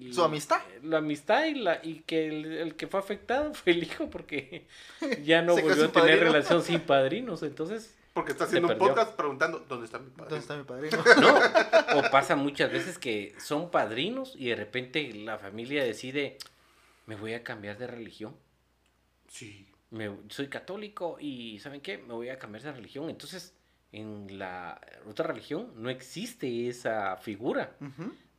[0.00, 0.60] y- Su amistad.
[0.82, 4.66] La amistad y, la, y que el, el que fue afectado fue el hijo porque
[5.24, 6.20] ya no volvió a tener padrino.
[6.32, 7.42] relación sin padrinos.
[7.42, 10.30] Entonces, Porque está haciendo un podcast preguntando, ¿dónde está mi padre?
[10.30, 11.04] ¿Dónde está mi padrino?
[11.20, 11.98] no.
[11.98, 16.38] O pasa muchas veces que son padrinos y de repente la familia decide,
[17.06, 18.34] me voy a cambiar de religión.
[19.28, 19.66] Sí.
[19.90, 21.98] me- soy católico y ¿saben qué?
[21.98, 23.10] Me voy a cambiar de religión.
[23.10, 23.54] Entonces,
[23.92, 27.76] en la otra religión no existe esa figura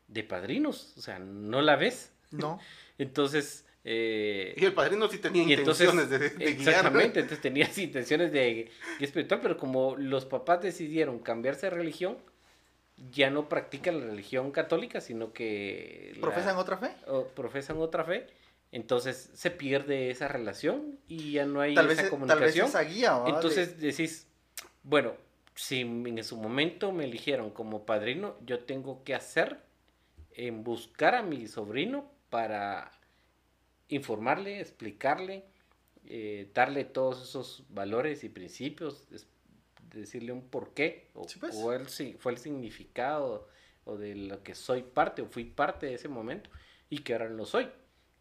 [0.08, 2.12] de padrinos, o sea, no la ves.
[2.32, 2.60] No.
[2.98, 6.70] Entonces, eh, Y el padrino sí tenía entonces, intenciones de, de guiar.
[6.70, 12.18] exactamente, entonces tenías intenciones de espiritual, pero como los papás decidieron cambiarse de religión,
[13.12, 16.92] ya no practican la religión católica, sino que la- ¿Profesan otra fe?
[17.08, 18.28] o profesan otra fe,
[18.72, 22.68] entonces se pierde esa relación y ya no hay Tal vez, esa tal vez comunicación.
[22.68, 23.30] esa guía, ¿va?
[23.30, 24.28] entonces decís,
[24.84, 25.14] bueno,
[25.62, 29.60] si en su momento me eligieron como padrino, yo tengo que hacer
[30.32, 32.92] en buscar a mi sobrino para
[33.90, 35.44] informarle, explicarle,
[36.06, 39.28] eh, darle todos esos valores y principios, es-
[39.94, 41.56] decirle un porqué o, Sí, pues.
[41.56, 43.48] o el, si- fue el significado
[43.84, 46.50] o de lo que soy parte o fui parte de ese momento
[46.90, 47.70] y que ahora no soy,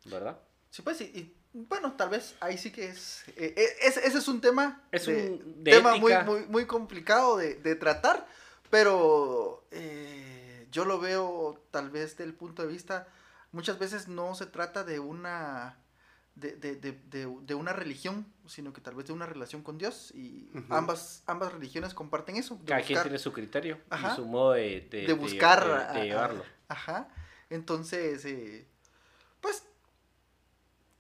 [0.07, 0.38] ¿verdad?
[0.68, 3.24] Sí, pues, y, y, bueno, tal vez ahí sí que es.
[3.36, 4.82] eh, eh, ese, es un tema.
[4.92, 8.26] Es de- un de tema muy, muy, muy complicado de, de tratar,
[8.70, 13.09] pero eh, yo lo veo tal vez del punto de vista.
[13.53, 15.76] Muchas veces no se trata de una.
[16.36, 19.76] de, de, de, de, de una religión, sino que tal vez de una relación con
[19.76, 20.12] Dios.
[20.14, 22.61] Y ambas, ambas religiones comparten eso.
[22.64, 24.12] Cada quien tiene su criterio Ajá.
[24.12, 26.44] y su modo de, de, buscar llevarlo.
[26.68, 27.09] ajá
[27.51, 28.64] entonces eh,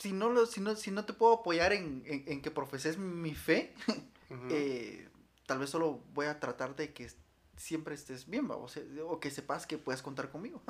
[0.00, 2.98] si no lo si no si no te puedo apoyar en, en- en que profeses
[2.98, 3.72] mi fe
[4.50, 5.08] eh,
[5.46, 7.08] tal vez solo voy a tratar de que
[7.56, 8.56] siempre estés bien ¿va?
[8.56, 10.60] o, sea, o que sepas que puedes contar conmigo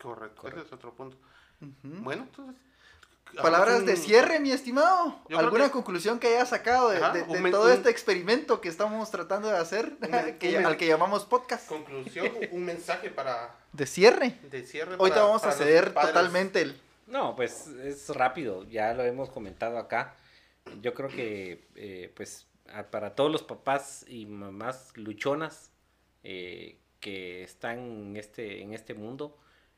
[0.00, 0.60] Correcto, Correcto.
[0.60, 1.16] ese es otro punto.
[1.82, 2.56] Bueno, entonces.
[3.40, 7.22] palabras de cierre mi estimado Yo alguna que- conclusión que hayas sacado de, Ajá, de-
[7.52, 9.96] todo un- este experimento que estamos tratando de hacer
[10.40, 14.96] que- al que llamamos podcast Conclusión, un mensaje para de cierre de cierre.
[14.96, 19.30] ahorita para- vamos a para ceder totalmente el No, pues es rápido, ya lo hemos
[19.30, 20.16] comentado acá.
[20.80, 25.70] Yo creo que, eh, pues, a- para todos los papás y mamás luchonas
[26.24, 29.36] eh, que están en este, en este mundo,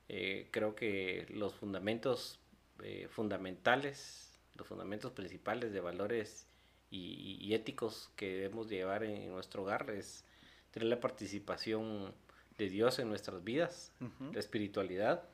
[0.09, 2.39] eh, creo que los fundamentos
[2.83, 6.47] eh, fundamentales, los fundamentos principales de valores
[6.91, 10.25] y, y éticos que debemos llevar en nuestro hogar es
[10.71, 12.13] tener la participación
[12.59, 13.93] de Dios en nuestras vidas,
[14.33, 15.25] la espiritualidad,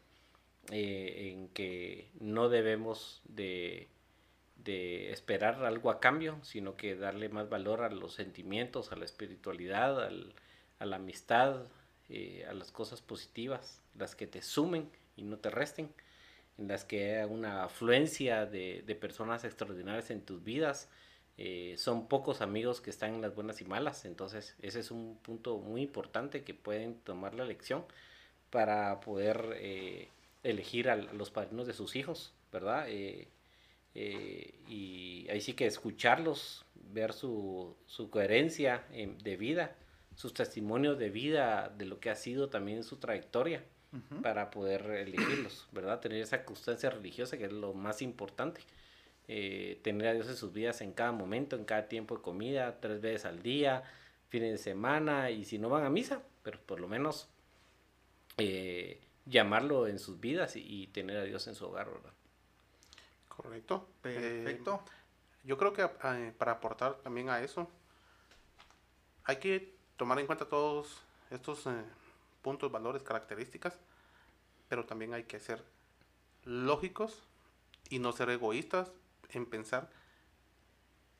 [0.70, 3.88] eh, en que no debemos de,
[4.64, 9.04] de esperar algo a cambio, sino que darle más valor a los sentimientos, a la
[9.04, 10.34] espiritualidad, al-
[10.78, 11.64] a la amistad,
[12.08, 15.90] eh, a las cosas positivas, las que te sumen y no te resten,
[16.58, 20.88] en las que haya una afluencia de, de personas extraordinarias en tus vidas.
[21.38, 25.16] Eh, son pocos amigos que están en las buenas y malas, entonces ese es un
[25.22, 27.84] punto muy importante que pueden tomar la lección
[28.50, 29.56] para poder
[30.42, 32.86] elegir a los padrinos de sus hijos, ¿verdad?
[32.88, 33.28] Eh,
[33.94, 39.76] eh, y ahí sí que escucharlos, ver su, su coherencia eh, de vida,
[40.14, 43.64] sus testimonios de vida, de lo que ha sido también su trayectoria,
[44.22, 45.98] para poder elegirlos, ¿verdad?
[45.98, 48.60] Tener esa constancia religiosa que es lo más importante.
[49.32, 52.80] Eh, tener a Dios en sus vidas en cada momento, en cada tiempo de comida,
[52.80, 53.84] tres veces al día,
[54.28, 57.28] fines de semana, y si no van a misa, pero por lo menos
[58.38, 62.12] eh, llamarlo en sus vidas y, y tener a Dios en su hogar, ¿verdad?
[63.42, 63.88] Correcto.
[64.04, 64.82] Eh, Perfecto.
[65.44, 67.70] yo creo que eh, para aportar también a eso,
[69.24, 71.84] hay que tomar en cuenta todos estos eh,
[72.42, 73.78] puntos, valores, características,
[74.68, 75.64] pero también hay que ser
[76.44, 77.22] lógicos
[77.88, 78.90] y no ser egoístas
[79.30, 79.90] en pensar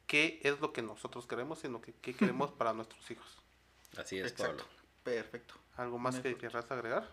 [0.06, 3.38] qué es lo que nosotros queremos, sino que qué queremos para nuestros hijos.
[3.96, 4.64] Así es, Exacto.
[4.64, 4.80] Pablo.
[5.04, 5.54] Perfecto.
[5.76, 7.08] ¿Algo más que querrás agregar?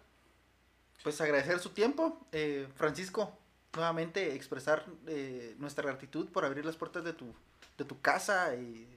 [1.04, 2.28] Pues agradecer su tiempo.
[2.32, 3.38] Eh, Francisco,
[3.76, 7.34] nuevamente expresar eh, nuestra gratitud por abrir las puertas de tu,
[7.78, 8.88] de tu casa y,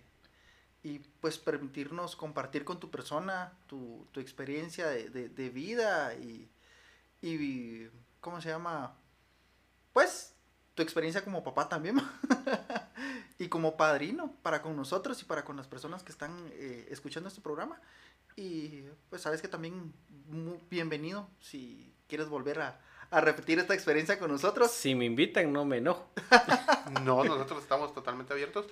[0.83, 6.51] y, pues permitirnos compartir con tu persona tu, tu experiencia de, de- de vida y,
[7.23, 7.89] y,
[8.21, 8.97] ¿cómo se llama?
[9.93, 10.35] Pues
[10.75, 12.01] tu experiencia como papá también
[13.39, 17.29] y como padrino para con nosotros y para con las personas que están eh, escuchando
[17.29, 17.81] este programa.
[18.37, 19.93] Y pues sabes que también
[20.29, 24.71] muy bienvenido si quieres volver a, a repetir esta experiencia con nosotros.
[24.71, 26.09] Si me invitan, no me enojo.
[27.05, 28.67] No, nosotros estamos totalmente abiertos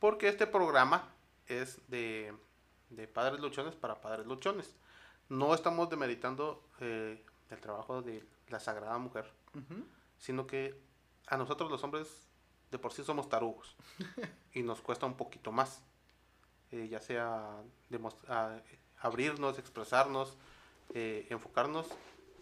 [0.00, 1.08] porque este programa
[1.46, 2.34] es de,
[2.88, 4.74] de padres luchones para padres luchones.
[5.28, 9.30] No estamos demeritando eh, el trabajo de la Sagrada Mujer,
[10.18, 10.80] sino que
[11.28, 12.08] a nosotros los hombres
[12.72, 13.76] de por sí somos tarugos
[14.54, 15.82] y nos cuesta un poquito más,
[16.72, 18.60] eh, ya sea demos- a-
[19.00, 20.36] abrirnos, expresarnos,
[20.94, 21.86] eh, enfocarnos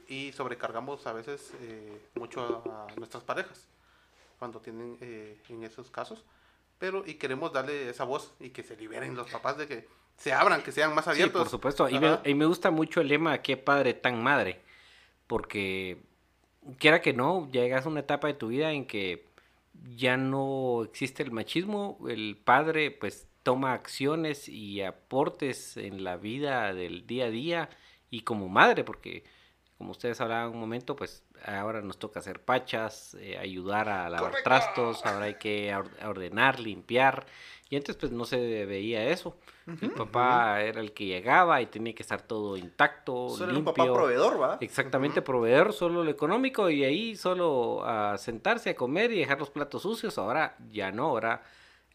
[0.09, 3.67] y sobrecargamos a veces eh, mucho a, a nuestras parejas
[4.39, 6.25] cuando tienen eh, en esos casos,
[6.79, 10.33] pero y queremos darle esa voz y que se liberen los papás de que se
[10.33, 11.43] abran, que sean más Sí, abiertos.
[11.43, 11.89] por supuesto.
[11.89, 14.61] Y me, y me gusta mucho el lema, qué padre tan madre.
[15.27, 15.99] Porque,
[16.79, 19.27] quiera que no, llegas a una etapa de tu vida en que
[19.97, 21.99] ya no existe el machismo.
[22.09, 27.69] El padre, pues, toma acciones y aportes en la vida del día a día.
[28.11, 29.25] Y como madre, porque,
[29.79, 34.33] como ustedes hablaban un momento, pues, ahora nos toca hacer pachas, eh, ayudar a lavar
[34.33, 34.45] ¡Correcto!
[34.51, 37.25] trastos, ahora hay que or- ordenar, limpiar.
[37.71, 39.35] Y antes, pues, no se veía eso.
[39.81, 43.65] El papá era el que llegaba y tenía que estar todo intacto, Solo era un
[43.65, 43.73] limpio.
[43.75, 44.59] papá proveedor, ¿va?
[44.61, 49.49] Exactamente, proveedor solo lo económico y ahí solo a sentarse a comer y dejar los
[49.51, 50.19] platos sucios.
[50.19, 51.43] Ahora ya no, ahora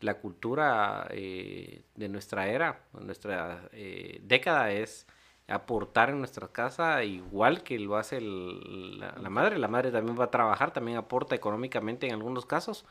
[0.04, 5.08] la cultura eh, de nuestra era, nuestra eh, década es
[5.48, 9.58] aportar en nuestra casa igual que lo hace el- la, la madre.
[9.58, 12.86] La madre también va a trabajar, también aporta económicamente en algunos casos,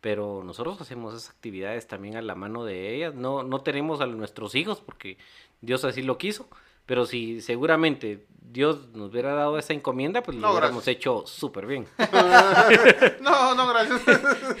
[0.00, 3.14] pero nosotros hacemos esas actividades también a la mano de ellas.
[3.14, 5.18] No, no tenemos a nuestros hijos porque
[5.60, 6.48] Dios así lo quiso,
[6.86, 10.96] Pero si seguramente Dios nos hubiera dado esa encomienda, pues No, lo hubiéramos gracias.
[10.96, 11.84] hecho súper bien.
[13.20, 14.00] no, no, gracias.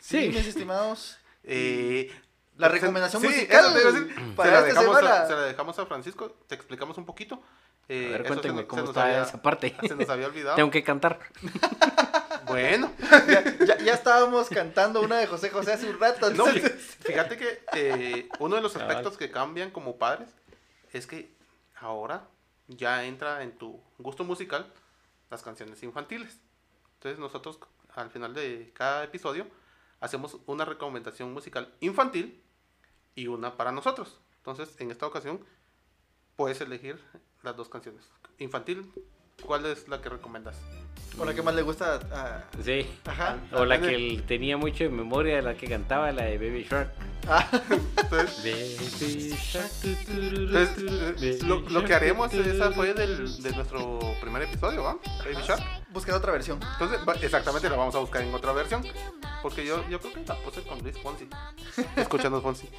[0.00, 0.28] Sí, Sí.
[0.28, 1.18] mis estimados.
[1.44, 2.12] Eh,
[2.56, 4.34] La se- recomendación sí, musical eso te iba a decir.
[4.36, 5.22] para se, la esta dejamos semana.
[5.22, 7.42] a, se la dejamos a Francisco, te explicamos un poquito.
[7.88, 9.74] Eh, A ver, cuéntenme se nos- cómo está había- esa parte.
[9.88, 10.56] Se nos había olvidado.
[10.56, 11.18] Tengo que cantar.
[12.46, 12.90] Bueno,
[13.28, 16.28] Ya, ya- ya estábamos cantando una de José José hace un rato.
[16.28, 20.30] entonces- fíjate que eh, uno de los aspectos que cambian como padres
[20.92, 21.30] es que
[21.76, 22.24] ahora
[22.66, 24.66] ya entra en tu gusto musical
[25.30, 26.38] las canciones infantiles.
[26.94, 27.60] Entonces nosotros
[27.94, 29.46] al final de cada episodio
[30.00, 32.42] hacemos una recomendación musical infantil
[33.14, 34.18] y una para nosotros.
[34.38, 35.40] Entonces en esta ocasión
[36.36, 36.98] puedes elegir
[37.42, 38.02] las dos canciones.
[38.38, 38.90] Infantil,
[39.44, 40.56] ¿cuál es la que recomiendas?
[41.18, 42.44] O la que más le gusta a...
[42.62, 42.86] Sí.
[43.04, 43.38] Ajá.
[43.52, 46.92] O la que él tenía mucho en memoria, la que cantaba, la de Baby Shark.
[47.28, 47.46] Ah,
[48.02, 49.70] Entonces, Baby Shark.
[49.84, 54.96] Entonces, eh, lo, que haremos, esa fue del, de nuestro primer episodio, ¿va?
[55.24, 55.62] Baby Shark.
[55.90, 56.60] buscar otra versión.
[56.72, 58.82] Entonces, exactamente, la vamos a buscar en otra versión.
[59.42, 61.28] Porque yo, yo creo que la puse con Luis Fonsi.
[61.96, 62.68] Escuchando Fonsi.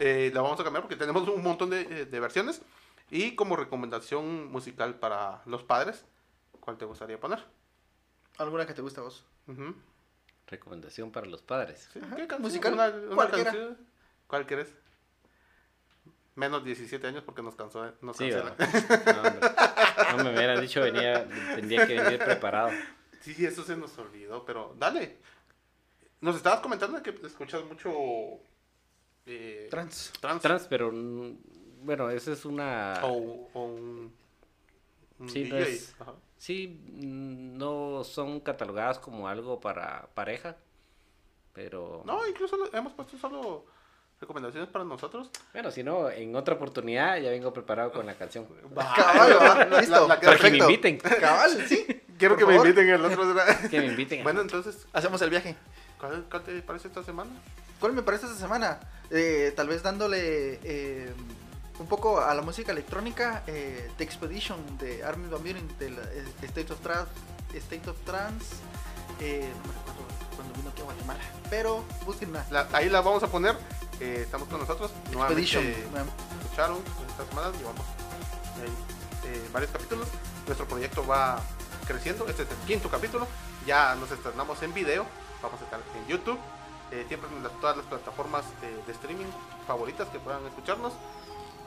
[0.00, 2.62] Eh, la vamos a cambiar porque tenemos un montón de, eh, de versiones.
[3.10, 6.04] Y como recomendación musical para los padres,
[6.60, 7.44] ¿cuál te gustaría poner?
[8.38, 9.24] ¿Alguna que te gusta a vos?
[10.46, 11.88] Recomendación para los padres.
[11.92, 12.42] Sí, ¿qué canción?
[12.42, 13.44] musical, Una, una cualquiera.
[13.52, 13.78] canción.
[14.26, 14.74] ¿Cuál quieres?
[16.34, 17.92] Menos 17 años porque nos cansó.
[18.00, 18.30] Nos Sí.
[20.16, 22.70] No me hubieran dicho, venía, tendría que venir preparado.
[23.20, 25.18] Sí, eso se nos olvidó, pero dale.
[26.24, 27.90] Nos estabas comentando que escuchas mucho
[29.26, 30.12] eh, Trans.
[30.20, 31.36] trans, Trans, pero mm,
[31.82, 33.00] bueno, esa es una...
[33.04, 34.12] o, o un,
[35.18, 35.68] un Sí, no DJ.
[35.70, 36.12] es- Ajá.
[36.38, 40.56] Sí, mm, no son catalogadas como algo para pareja,
[41.52, 42.02] pero...
[42.06, 43.66] No, incluso hemos puesto solo
[44.20, 45.30] recomendaciones para nosotros.
[45.52, 48.46] Bueno, si no, en otra oportunidad ya vengo preparado con la canción.
[48.74, 50.08] Cabal, va, La- listo.
[50.08, 50.98] la que- Para que me inviten.
[51.20, 51.84] Cabal, sí.
[52.18, 53.32] Quiero por que me inviten el otro.
[53.34, 53.44] día.
[53.70, 54.22] Que me inviten.
[54.22, 55.56] bueno, entonces, Hacemos el viaje.
[55.98, 57.30] ¿Cuál, cuál te parece esta semana?
[57.80, 58.80] ¿Cuál me parece esta semana?
[59.10, 61.12] Eh, tal vez dándole eh,
[61.78, 66.24] un poco a la música electrónica, eh, The Expedition de Armin Van Buren, del eh,
[66.42, 67.10] State of Trance,
[67.54, 68.56] State of Trance,
[69.20, 70.04] no me recuerdo
[70.36, 71.20] cuando vino aquí a Guatemala,
[71.50, 72.44] pero búsquenla.
[72.50, 73.56] La- ahí la vamos a poner.
[74.00, 74.90] estamos con nosotros.
[75.12, 75.64] Expedition.
[76.42, 76.78] Escucharon
[77.08, 77.84] esta semana, llevamos
[79.52, 80.08] varios capítulos.
[80.46, 81.40] Nuestro proyecto va
[81.86, 83.26] creciendo, este es el quinto capítulo.
[83.66, 85.06] Ya nos estrenamos en video,
[85.44, 86.38] vamos a estar en YouTube,
[86.90, 89.26] eh, siempre en las- todas las plataformas eh, de streaming
[89.66, 90.92] favoritas que puedan escucharnos.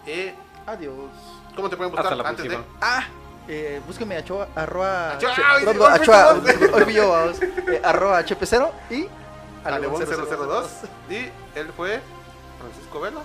[0.06, 0.34] Eh,
[0.66, 0.94] Adiós.
[1.56, 2.64] ¿Cómo te pueden Hasta buscar la antes próxima.
[2.64, 2.78] de?
[2.82, 3.04] Ah,
[3.48, 5.94] eh, búsquenme a Choa, arroba, che- ay, perdón,
[6.74, 7.10] olvidó.
[7.12, 9.08] Vamos, eh, arroba HP0 y
[9.64, 10.70] Alebón 002
[11.10, 11.16] y
[11.58, 12.02] él fue
[12.60, 13.22] Francisco Vela